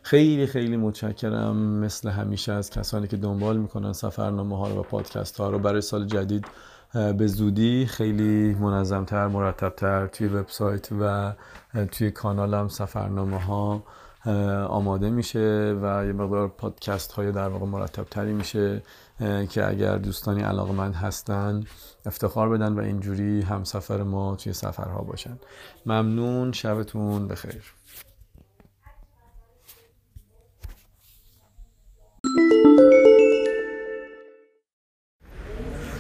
خیلی 0.02 0.48
خیلی 0.48 0.78
متشکرم. 0.78 1.58
مثل 1.58 2.10
همیشه 2.10 2.52
از 2.52 2.70
کسانی 2.70 3.08
که 3.08 3.18
دنبال 3.18 3.58
می‌کنن 3.58 3.94
سفرنامه 3.94 4.58
ها 4.58 4.68
رو 4.68 4.80
و 4.80 4.84
پادکست 4.84 5.40
ها 5.40 5.50
رو 5.50 5.60
برای 5.60 5.82
سال 5.82 6.06
جدید 6.06 6.46
به 7.18 7.28
زودی 7.28 7.86
خیلی 7.86 8.54
منظمتر 8.54 9.28
مرتبتر 9.28 10.08
توی 10.08 10.28
وبسایت 10.28 10.90
و 11.02 11.34
توی 11.92 12.12
کانالم 12.12 12.68
سفرنامه 12.68 13.38
ها 13.38 13.84
آماده 14.70 15.10
میشه 15.10 15.78
و 15.82 16.06
یه 16.06 16.14
مقدار 16.14 16.48
پادکست 16.48 17.12
های 17.12 17.32
در 17.32 17.48
واقع 17.48 17.66
مرتب 17.66 18.04
تری 18.04 18.34
میشه 18.34 18.82
که 19.50 19.70
اگر 19.70 19.98
دوستانی 19.98 20.42
علاقمند 20.42 20.96
هستن 20.96 21.64
افتخار 22.06 22.50
بدن 22.50 22.74
و 22.74 22.80
اینجوری 22.80 23.42
همسفر 23.42 24.04
ما 24.04 24.36
توی 24.36 24.54
سفرها 24.54 25.02
باشن. 25.02 25.40
ممنون 25.86 26.52
شبتون 26.52 27.28
بخیر. 27.28 27.74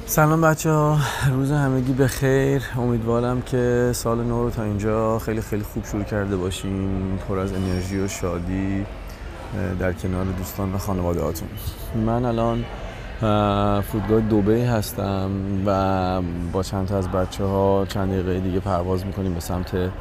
سلام 0.07 0.41
بچه 0.41 0.71
ها. 0.71 0.97
روز 1.31 1.51
همگی 1.51 1.93
به 1.93 2.07
خیر. 2.07 2.61
امیدوارم 2.77 3.41
که 3.41 3.91
سال 3.93 4.23
نو 4.23 4.43
رو 4.43 4.49
تا 4.49 4.63
اینجا 4.63 5.19
خیلی 5.19 5.41
خیلی 5.41 5.63
خوب 5.63 5.85
شروع 5.85 6.03
کرده 6.03 6.37
باشین. 6.37 7.17
پر 7.27 7.39
از 7.39 7.53
انرژی 7.53 7.99
و 7.99 8.07
شادی 8.07 8.85
در 9.79 9.93
کنار 9.93 10.25
دوستان 10.25 10.73
و 10.73 10.77
خانواده 10.77 11.21
هاتون. 11.21 11.47
من 12.05 12.25
الان 12.25 12.65
فرودگاه 13.81 14.21
دوبه 14.21 14.67
هستم 14.67 15.29
و 15.65 16.21
با 16.51 16.63
چند 16.63 16.87
تا 16.87 16.97
از 16.97 17.07
بچه 17.07 17.43
ها 17.43 17.85
چند 17.89 18.11
دقیقه 18.13 18.39
دیگه 18.39 18.59
پرواز 18.59 19.05
می‌کنیم 19.05 19.33
به 19.33 19.39
سمت 19.39 19.91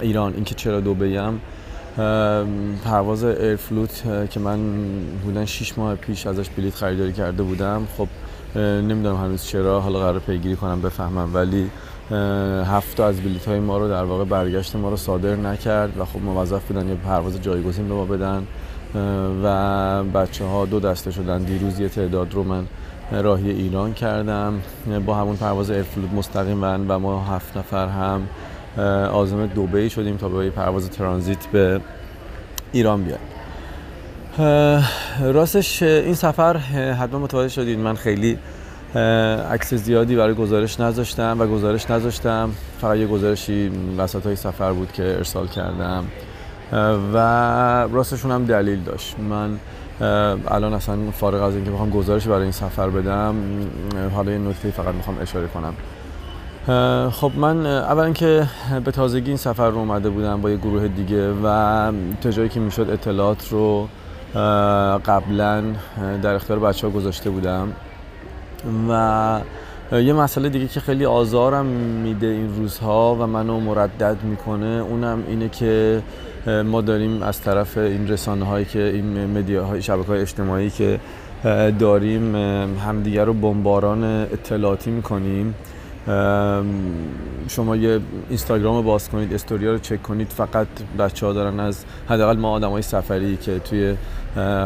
ایران. 0.00 0.34
اینکه 0.34 0.54
چرا 0.54 0.80
دوبه 0.80 1.20
هم 1.20 1.40
پرواز 2.84 3.24
ایرفلوت 3.24 4.02
که 4.30 4.40
من 4.40 4.58
بودن 5.24 5.44
6 5.44 5.78
ماه 5.78 5.94
پیش 5.94 6.26
ازش 6.26 6.48
بلیت 6.48 6.74
خریداری 6.74 7.12
کرده 7.12 7.42
بودم. 7.42 7.86
خب 7.96 8.08
نمی‌دونم 8.56 9.16
هنوز 9.16 9.44
چرا 9.44 9.80
حالا 9.80 9.98
قرار 9.98 10.18
پیگیری 10.18 10.56
کنم 10.56 10.80
بفهمم. 10.80 11.34
ولی 11.34 11.70
هفت 12.64 13.00
از 13.00 13.20
بلیط 13.20 13.48
های 13.48 13.60
ما 13.60 13.78
رو 13.78 13.88
در 13.88 14.04
واقع 14.04 14.24
برگشت 14.24 14.76
ما 14.76 14.88
رو 14.88 14.96
صادر 14.96 15.36
نکرد 15.36 16.00
و 16.00 16.04
خب 16.04 16.22
موظف 16.22 16.64
بودن 16.64 16.88
یه 16.88 16.94
پرواز 16.94 17.42
جایگزین 17.42 17.88
به 17.88 17.94
ما 17.94 18.04
بدن. 18.04 18.46
و 19.44 20.04
بچه 20.04 20.44
ها 20.44 20.66
دو 20.66 20.80
دسته 20.80 21.10
شدن. 21.10 21.42
دیروز 21.42 21.80
یه 21.80 21.88
تعداد 21.88 22.34
رو 22.34 22.42
من 22.42 22.64
راهی 23.12 23.50
ایران 23.50 23.94
کردم. 23.94 24.54
با 25.06 25.14
همون 25.14 25.36
پرواز 25.36 25.72
مستقیم 26.16 26.62
و 26.62 26.98
ما 26.98 27.24
هفت 27.24 27.56
نفر 27.56 27.88
هم 27.88 28.28
آزم 29.12 29.46
دوبهی 29.46 29.90
شدیم 29.90 30.16
تا 30.16 30.28
به 30.28 30.50
پرواز 30.50 30.90
ترانزیت 30.90 31.46
به 31.46 31.80
ایران 32.72 33.02
بیاد. 33.02 33.18
راستش 35.20 35.82
این 35.82 36.14
سفر 36.14 36.56
حتما 37.00 37.18
متوجه 37.18 37.48
شدید 37.48 37.78
من 37.78 37.94
خیلی 37.94 38.38
عکس 39.50 39.74
زیادی 39.74 40.16
برای 40.16 40.34
گزارش 40.34 40.80
نذاشتم 40.80 41.36
و 41.40 41.46
گزارش 41.46 41.90
نذاشتم. 41.90 42.50
فقط 42.80 42.96
یه 42.96 43.06
گزارشی 43.06 43.72
وسط 43.98 44.26
های 44.26 44.36
سفر 44.36 44.72
بود 44.72 44.92
که 44.92 45.02
ارسال 45.02 45.46
کردم. 45.46 46.04
و 47.14 47.18
راستشون 47.92 48.30
هم 48.30 48.44
دلیل 48.44 48.80
داشت. 48.80 49.16
من 49.18 49.58
الان 50.48 50.74
اصلا 50.74 50.96
فارغ 51.10 51.42
از 51.42 51.54
اینکه 51.54 51.70
بخوام 51.70 51.90
گزارش 51.90 52.26
برای 52.26 52.42
این 52.42 52.52
سفر 52.52 52.90
بدم 52.90 53.34
حالا 54.14 54.32
یه 54.32 54.38
نکته 54.38 54.70
فقط 54.70 54.94
می‌خوام 54.94 55.16
اشاره 55.22 55.46
کنم. 55.46 55.74
خب 57.10 57.32
من 57.36 57.66
اول 57.66 58.04
اینکه 58.04 58.46
به 58.84 58.90
تازگی 58.90 59.28
این 59.28 59.36
سفر 59.36 59.70
رو 59.70 59.78
اومده 59.78 60.10
بودم 60.10 60.40
با 60.40 60.50
یه 60.50 60.56
گروه 60.56 60.88
دیگه 60.88 61.32
و 61.44 61.92
تا 62.20 62.30
جایی 62.30 62.48
که 62.48 62.60
می‌شد 62.60 62.90
اطلاعات 62.90 63.48
رو 63.48 63.88
قبلا 65.06 65.62
در 66.22 66.34
اختیار 66.34 66.58
بچه 66.58 66.86
ها 66.86 66.92
گذاشته 66.92 67.30
بودم. 67.30 67.72
و 68.88 69.40
یه 69.92 70.12
مسئله 70.12 70.48
دیگه 70.48 70.68
که 70.68 70.80
خیلی 70.80 71.04
آزارم 71.04 71.66
میده 72.02 72.26
این 72.26 72.56
روزها 72.56 73.16
و 73.20 73.26
منو 73.26 73.60
مردد 73.60 74.16
می‌کنه 74.22 74.66
اونم 74.66 75.24
اینه 75.28 75.48
که 75.48 76.02
ما 76.64 76.80
داریم 76.80 77.22
از 77.22 77.40
طرف 77.40 77.78
این 77.78 78.08
رسانه 78.08 78.44
هایی 78.44 78.64
که 78.64 78.82
این 78.82 79.26
مدیا 79.26 79.64
های 79.64 79.82
شبکه 79.82 80.06
های 80.06 80.20
اجتماعی 80.20 80.70
که 80.70 81.00
داریم 81.78 82.36
همدیگر 82.76 83.24
رو 83.24 83.32
بمباران 83.32 84.04
اطلاعاتی 84.04 84.90
می‌کنیم. 84.90 85.54
شما 87.48 87.76
یه 87.76 88.00
اینستاگرام 88.28 88.76
رو 88.76 88.82
باز 88.82 89.08
کنید 89.08 89.34
استوریا 89.34 89.72
رو 89.72 89.78
چک 89.78 90.02
کنید 90.02 90.28
فقط 90.28 90.66
بچه 90.98 91.26
ها 91.26 91.32
دارن 91.32 91.60
از 91.60 91.84
حداقل 92.08 92.36
ما 92.36 92.50
آدم 92.50 92.70
های 92.70 92.82
سفری 92.82 93.36
که 93.36 93.58
توی 93.58 93.94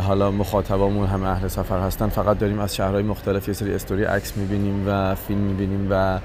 حالا 0.02 0.30
مخاطبامون 0.30 1.06
هم 1.06 1.22
اهل 1.22 1.48
سفر 1.48 1.80
هستن. 1.80 2.08
فقط 2.08 2.38
داریم 2.38 2.58
از 2.58 2.76
شهرهای 2.76 3.02
مختلف 3.02 3.48
یه 3.48 3.54
سری 3.54 3.74
استوری 3.74 4.04
عکس 4.04 4.36
می‌بینیم 4.36 4.84
و 4.88 5.14
فیلم 5.14 5.40
می‌بینیم 5.40 5.88
و 5.90 6.18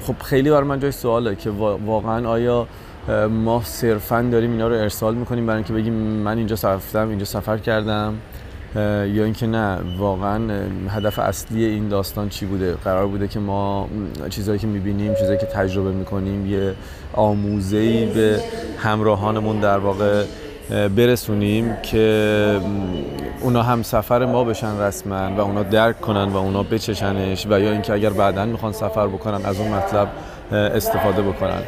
خب 0.00 0.14
خیلی 0.24 0.50
برای 0.50 0.64
من 0.64 0.80
جای 0.80 0.92
سواله 0.92 1.34
که 1.34 1.50
واقعا 1.86 2.28
آیا 2.28 2.66
ما 3.30 3.62
صرفا 3.64 4.28
داریم 4.32 4.50
اینا 4.50 4.68
رو 4.68 4.74
ارسال 4.74 5.14
می‌کنیم 5.14 5.46
برای 5.46 5.56
اینکه 5.56 5.72
بگیم 5.72 5.94
من 5.94 6.38
اینجا 6.38 6.56
رفتم 6.74 7.08
اینجا 7.08 7.24
سفر 7.24 7.58
کردم 7.58 8.14
یا 8.76 9.24
اینکه 9.24 9.46
نه 9.46 9.78
واقعا 9.98 10.40
هدف 10.88 11.18
اصلی 11.18 11.64
این 11.64 11.88
داستان 11.88 12.28
چی 12.28 12.46
بوده؟ 12.46 12.74
قرار 12.74 13.06
بوده 13.06 13.28
که 13.28 13.38
ما 13.40 13.88
چیزهایی 14.30 14.58
که 14.58 14.66
می‌بینیم 14.66 15.14
چیزهایی 15.14 15.38
که 15.38 15.46
تجربه 15.46 15.92
می‌کنیم 15.92 16.46
یه 16.46 16.74
آموزه 17.12 18.06
به 18.06 18.40
همراهانمون 18.78 19.60
در 19.60 19.78
واقع 19.78 20.24
برسونیم 20.70 21.76
که 21.82 22.60
اونا 23.40 23.62
هم 23.62 23.82
سفر 23.82 24.26
ما 24.26 24.44
بشن 24.44 24.80
رسما 24.80 25.36
و 25.36 25.40
اونا 25.40 25.62
درک 25.62 26.00
کنن 26.00 26.24
و 26.24 26.36
اونا 26.36 26.62
بچشنش 26.62 27.46
و 27.46 27.60
یا 27.60 27.72
اینکه 27.72 27.92
اگر 27.92 28.10
بعدا 28.10 28.44
می‌خوان 28.44 28.72
سفر 28.72 29.06
بکنن 29.06 29.44
از 29.44 29.60
اون 29.60 29.68
مطلب 29.68 30.08
استفاده 30.52 31.22
بکنن. 31.22 31.62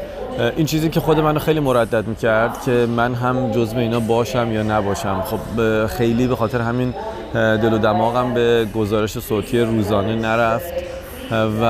این 0.57 0.67
چیزی 0.67 0.89
که 0.89 1.01
خود 1.01 1.21
منو 1.21 1.39
خیلی 1.39 1.61
مردد 1.61 2.09
می‌کرد 2.09 2.63
که 2.63 2.87
من 2.97 3.15
هم 3.15 3.51
جزء 3.51 3.77
اینا 3.77 4.01
باشم 4.01 4.53
یا 4.53 4.63
نباشم. 4.63 5.23
خب 5.23 5.87
خیلی 5.87 6.27
به 6.27 6.37
خاطر 6.37 6.61
همین 6.61 6.95
دل 7.35 7.73
و 7.73 7.79
دماغم 7.79 8.35
به 8.35 8.67
گزارش 8.75 9.19
صوتی 9.19 9.61
روزانه 9.61 10.17
نرفت. 10.17 10.73
و 11.63 11.65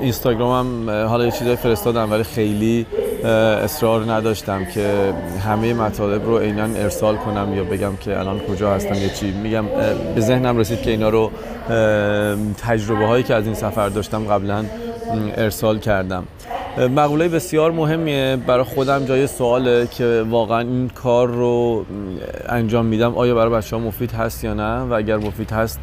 اینستاگرامم 0.00 0.90
حالا 0.90 1.24
یه 1.24 1.30
چیزای 1.30 1.56
فرستادم 1.56 2.12
ولی 2.12 2.22
خیلی 2.22 2.86
اصرار 3.64 4.12
نداشتم 4.12 4.64
که 4.64 5.14
همه 5.44 5.74
مطالب 5.74 6.24
رو 6.24 6.38
عینا 6.38 6.64
ارسال 6.64 7.16
کنم 7.16 7.54
یا 7.56 7.64
بگم 7.64 7.96
که 7.96 8.18
الان 8.18 8.38
کجا 8.38 8.74
هستم 8.74 8.94
یا 8.94 9.08
چی. 9.08 9.30
میگم 9.30 9.64
به 10.14 10.20
ذهنم 10.20 10.58
رسید 10.58 10.82
که 10.82 10.90
اینا 10.90 11.08
رو 11.08 11.30
تجربه 12.58 13.06
هایی 13.06 13.24
که 13.24 13.34
از 13.34 13.46
این 13.46 13.54
سفر 13.54 13.88
داشتم 13.88 14.24
قبلا 14.24 14.64
ارسال 15.36 15.78
کردم. 15.78 16.24
مقوله 16.96 17.28
بسیار 17.28 17.72
مهمیه. 17.72 18.38
برای 18.46 18.64
خودم 18.64 19.04
جای 19.04 19.26
سواله 19.26 19.86
که 19.86 20.24
واقعا 20.30 20.60
این 20.60 20.88
کار 20.88 21.28
رو 21.28 21.84
انجام 22.48 22.86
میدم. 22.86 23.14
آیا 23.14 23.34
برای 23.34 23.52
بچه 23.52 23.76
ها 23.76 23.82
مفید 23.82 24.12
هست 24.12 24.44
یا 24.44 24.54
نه؟ 24.54 24.78
و 24.78 24.92
اگر 24.92 25.16
مفید 25.16 25.50
هست 25.50 25.80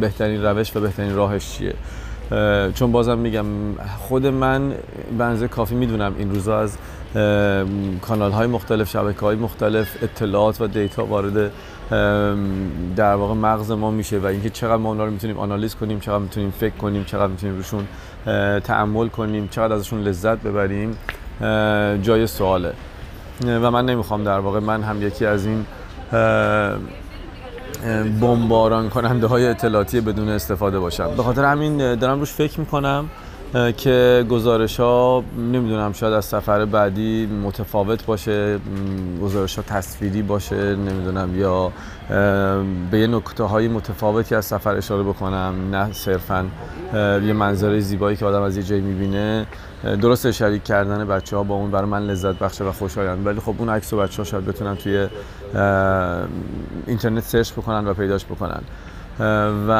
بهترین 0.00 0.42
روش 0.42 0.76
و 0.76 0.80
بهترین 0.80 1.14
راهش 1.14 1.52
چیه؟ 1.58 1.74
چون 2.74 2.92
بازم 2.92 3.18
میگم 3.18 3.46
خود 3.98 4.26
من 4.26 4.74
بنزه 5.18 5.48
کافی 5.48 5.74
می‌دونم 5.74 6.14
این 6.18 6.30
روزا 6.30 6.60
از 6.60 6.78
کانال 8.02 8.32
های 8.32 8.46
مختلف 8.46 8.90
شبکه 8.90 9.20
های 9.20 9.36
مختلف 9.36 9.96
اطلاعات 10.02 10.60
و 10.60 10.66
دیتا 10.66 11.04
وارد 11.04 11.50
در 12.96 13.14
واقع 13.14 13.34
مغز 13.34 13.70
ما 13.70 13.90
میشه 13.90 14.18
و 14.18 14.26
اینکه 14.26 14.50
چقدر 14.50 14.76
ما 14.76 14.88
اونا 14.88 15.04
رو 15.04 15.10
می‌تونیم 15.10 15.38
آنالیز 15.38 15.74
کنیم 15.74 16.00
چقدر 16.00 16.18
می‌تونیم 16.18 16.50
فکر 16.50 16.74
کنیم 16.74 17.04
چقدر 17.04 17.26
می‌تونیم 17.26 17.56
روشون 17.56 17.86
تعمل 18.60 19.08
کنیم 19.08 19.48
چقدر 19.48 19.74
ازشون 19.74 20.00
لذت 20.00 20.38
ببریم 20.38 20.98
جای 22.02 22.26
سواله. 22.26 22.72
و 23.46 23.70
من 23.70 23.86
نمی‌خوام 23.86 24.24
در 24.24 24.38
واقع 24.38 24.60
من 24.60 24.82
هم 24.82 25.02
یکی 25.02 25.26
از 25.26 25.46
این 25.46 25.66
بمباران 28.20 28.88
کننده 28.88 29.26
های 29.26 29.46
اطلاعاتی 29.46 30.00
بدون 30.00 30.28
استفاده 30.28 30.78
باشم. 30.78 31.10
به 31.16 31.22
خاطر 31.22 31.44
همین 31.44 31.94
دارم 31.94 32.20
روش 32.20 32.32
فکر 32.32 32.60
می‌کنم 32.60 33.10
که 33.76 34.26
گزارش 34.30 34.80
ها 34.80 35.24
نمی‌دونم 35.38 35.92
شاید 35.92 36.12
از 36.12 36.24
سفر 36.24 36.64
بعدی 36.64 37.26
متفاوت 37.26 38.06
باشه 38.06 38.58
گزارش 39.22 39.56
ها 39.56 39.62
تصویری 39.62 40.22
باشه 40.22 40.76
نمی‌دونم 40.76 41.38
یا 41.38 41.72
به 42.90 42.98
یه 42.98 43.06
نکته 43.06 43.44
های 43.44 43.68
متفاوتی 43.68 44.34
از 44.34 44.44
سفر 44.44 44.76
اشاره 44.76 45.02
بکنم 45.02 45.54
نه 45.70 45.92
صرفا 45.92 46.46
یه 46.94 47.32
منظره 47.32 47.80
زیبایی 47.80 48.16
که 48.16 48.24
آدم 48.24 48.42
از 48.42 48.56
یه 48.56 48.62
جایی 48.62 48.80
می‌بینه. 48.80 49.46
درست 50.02 50.30
شریک 50.30 50.64
کردن 50.64 51.04
بچه 51.04 51.36
ها 51.36 51.42
با 51.42 51.54
اون 51.54 51.70
برای 51.70 51.88
من 51.90 52.06
لذت 52.06 52.38
بخشه 52.38 52.64
و 52.64 52.72
خوشایند. 52.72 53.26
ولی 53.26 53.40
خب 53.40 53.54
اون 53.58 53.68
عکس 53.68 53.92
و 53.92 53.96
بچه 53.96 54.16
ها 54.16 54.24
شاید 54.24 54.46
بتونن 54.46 54.76
توی 54.76 55.08
اینترنت 56.86 57.22
سرچ 57.22 57.52
بکنن 57.52 57.86
و 57.86 57.94
پیداش 57.94 58.24
بکنن. 58.24 58.60
و 59.68 59.70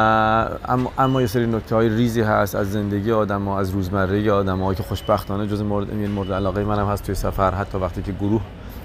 اما, 0.68 0.92
اما 0.98 1.20
یه 1.20 1.26
سری 1.26 1.46
نکته 1.46 1.74
های 1.74 1.88
ریزی 1.88 2.20
هست 2.20 2.54
از 2.54 2.72
زندگی 2.72 3.12
آدم 3.12 3.44
ها 3.44 3.58
از 3.58 3.70
روزمره 3.70 4.32
آدم 4.32 4.58
ها 4.58 4.74
که 4.74 4.82
خوشبختانه 4.82 5.46
جز 5.46 5.62
مورد 5.62 5.90
این 5.90 6.10
مورد 6.10 6.32
علاقه 6.32 6.64
منم 6.64 6.86
هست 6.86 7.06
توی 7.06 7.14
سفر. 7.14 7.54
حتی 7.54 7.78
وقتی 7.78 8.02
که 8.02 8.12
گروه 8.12 8.40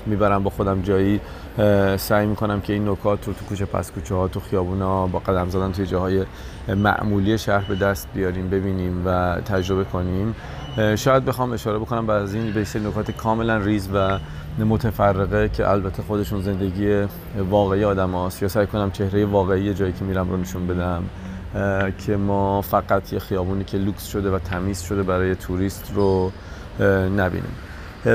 می‌برم 0.06 0.44
با 0.44 0.50
خودم 0.50 0.82
جایی 0.82 1.22
سعی 1.98 2.26
می‌کنم 2.26 2.62
که 2.62 2.74
این 2.74 2.90
نکات 2.90 3.28
رو 3.28 3.34
تو 3.34 3.46
کوچه 3.46 3.66
پس 3.66 3.92
کوچه 3.92 4.16
ها 4.16 4.28
تو 4.28 4.40
خیابونا 4.40 5.08
با 5.08 5.20
قدم 5.20 5.50
زدن 5.50 5.72
توی 5.72 5.86
جاهای 5.86 6.26
معمولی 6.68 7.38
شهر 7.38 7.66
به 7.68 7.76
دست 7.76 8.08
بیاریم 8.14 8.50
ببینیم 8.50 9.04
و 9.06 9.42
تجربه 9.46 9.84
کنیم. 9.84 10.36
شاید 10.96 11.26
بخوام 11.26 11.52
اشاره 11.52 11.80
بکنم 11.80 12.08
بعد 12.08 12.22
از 12.22 12.34
این 12.34 12.52
یه 12.52 12.64
سری 12.64 12.88
نکات 12.88 13.12
کاملا 13.12 13.58
ریز 13.58 13.90
و 13.94 14.20
متفرقه 14.60 15.50
که 15.50 15.70
البته 15.70 16.04
خودشون 16.04 16.42
زندگی 16.42 17.06
واقعی 17.50 17.84
آدم 17.84 18.12
هاست. 18.12 18.42
یا 18.42 18.48
سعی 18.48 18.68
کنم 18.68 18.92
چهره 18.92 19.26
واقعی 19.26 19.74
جایی 19.74 19.94
که 19.94 20.06
میرم 20.06 20.30
رو 20.30 20.38
نشون 20.38 20.68
بدم 20.68 21.04
که 21.98 22.18
ما 22.18 22.62
فقط 22.62 23.14
یه 23.14 23.20
خیابونی 23.20 23.64
که 23.64 23.78
لوکس 23.78 24.06
شده 24.06 24.32
و 24.32 24.40
تمیز 24.40 24.82
شده 24.82 25.04
برای 25.04 25.36
توریست 25.36 25.92
رو 25.96 26.32
نبینیم. 27.18 27.56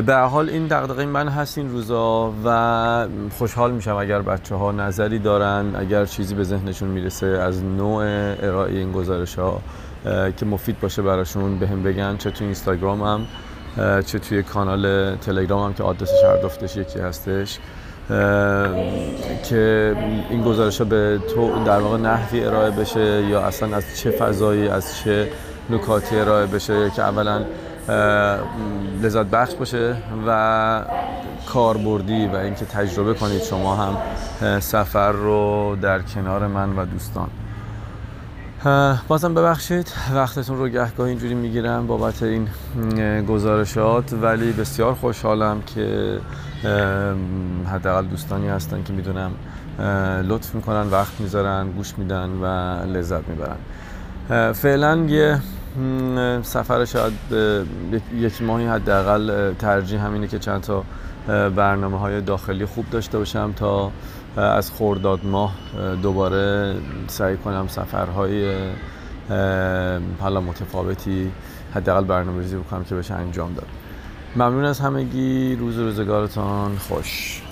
به 0.07 0.17
حال 0.17 0.49
این 0.49 0.67
دغدغه 0.67 1.07
من 1.07 1.29
هست 1.29 1.59
این 1.59 1.71
روزا 1.71 2.33
و 2.45 3.09
خوشحال 3.39 3.73
میشم 3.73 3.97
اگر 3.97 4.23
بچه 4.23 4.55
ها 4.55 4.73
نظری 4.73 5.19
دارن 5.19 5.77
اگر 5.77 6.05
چیزی 6.05 6.35
به 6.35 6.45
ذهنشون 6.45 6.89
می‌رسه 6.89 7.27
از 7.27 7.65
نوع 7.65 8.05
ارائه 8.43 8.75
این 8.75 8.93
گزارش 8.93 9.39
ها 9.39 9.61
که 10.37 10.47
مفید 10.47 10.81
باشه 10.81 11.03
براشون 11.03 11.59
به 11.59 11.69
هم 11.69 11.83
بگن 11.83 12.17
چه 12.17 12.33
اینستاگرام 12.41 13.03
هم 13.03 13.27
چه 14.07 14.19
توی 14.19 14.43
کانال 14.43 15.17
تلگرام 15.17 15.65
هم 15.65 15.75
که 15.75 15.83
آدرسش 15.83 16.25
هر 16.25 16.37
دفتش 16.37 16.77
یکی 16.77 16.99
هستش. 16.99 17.59
که 19.49 19.97
این 20.31 20.43
گزارش 20.43 20.79
ها 20.79 20.85
به 20.85 21.21
تو 21.35 21.65
در 21.65 21.81
واقع 21.81 21.97
نحوی 21.97 22.45
ارائه 22.45 22.71
بشه 22.71 23.23
یا 23.23 23.41
اصلا 23.41 23.77
از 23.77 23.85
چه 23.99 24.11
فضایی 24.11 24.69
از 24.69 24.99
چه 24.99 25.29
نکاتی 25.71 26.17
ارائه 26.17 26.47
بشه 26.47 26.91
که 26.91 27.03
اولا 27.03 27.45
لذت 29.03 29.27
بخش 29.27 29.55
باشه 29.55 29.97
و 30.27 30.85
کاربردی 31.47 32.27
و 32.27 32.37
اینکه 32.37 32.65
تجربه 32.65 33.15
کنید 33.15 33.43
شما 33.43 33.77
هم 33.77 33.97
سفر 34.61 35.13
رو 35.13 35.77
در 35.83 36.03
کنار 36.03 36.47
من 36.47 36.77
و 36.77 36.85
دوستان. 36.85 37.29
بازم 39.09 39.35
ببخشید 39.35 39.93
وقتتون 40.15 40.59
رو 40.59 40.69
گهگاه 40.69 41.07
اینجوری 41.07 41.35
می‌گیرم 41.35 41.87
بابت 41.87 42.23
این 42.23 42.49
گزارشات. 43.25 44.13
ولی 44.13 44.53
بسیار 44.53 44.95
خوشحالم 44.95 45.63
که 45.63 46.19
حداقل 47.67 48.05
دوستانی 48.07 48.49
هستن 48.49 48.83
که 48.83 48.93
می‌دونم 48.93 49.31
لطف 50.29 50.55
می‌کنن 50.55 50.91
وقت 50.91 51.21
می‌ذارن 51.21 51.71
گوش 51.71 51.99
میدن 51.99 52.31
و 52.31 52.47
لذت 52.87 53.23
می‌برن. 53.29 54.53
فعلا 54.53 54.97
یه 54.97 55.39
سفر 56.43 56.85
شاید 56.85 57.13
یک 58.17 58.43
ماهی 58.43 58.67
حداقل 58.67 59.55
ترجیح 59.55 60.05
همینه 60.05 60.27
که 60.27 60.39
چند 60.39 60.61
تا 60.61 60.85
برنامه 61.57 61.99
های 61.99 62.21
داخلی 62.21 62.67
خوب 62.67 62.91
داشته 62.91 63.19
باشم 63.19 63.53
تا 63.57 63.91
از 64.39 64.71
خورداد 64.71 65.25
ماه 65.25 65.55
دوباره 66.03 66.77
سعی 67.07 67.37
کنم 67.37 67.69
سفرهای 67.69 68.55
حالا 70.21 70.41
متفاوتی 70.41 71.33
حداقل 71.75 72.05
برنامه 72.05 72.39
ریزی 72.41 72.57
بکنم 72.57 72.85
که 72.85 72.95
بشه 72.95 73.15
انجام 73.15 73.53
داد. 73.53 73.67
ممنون 74.37 74.65
از 74.65 74.81
همگی. 74.81 75.57
روز 75.57 75.79
روزگارتان 75.79 76.77
خوش. 76.77 77.43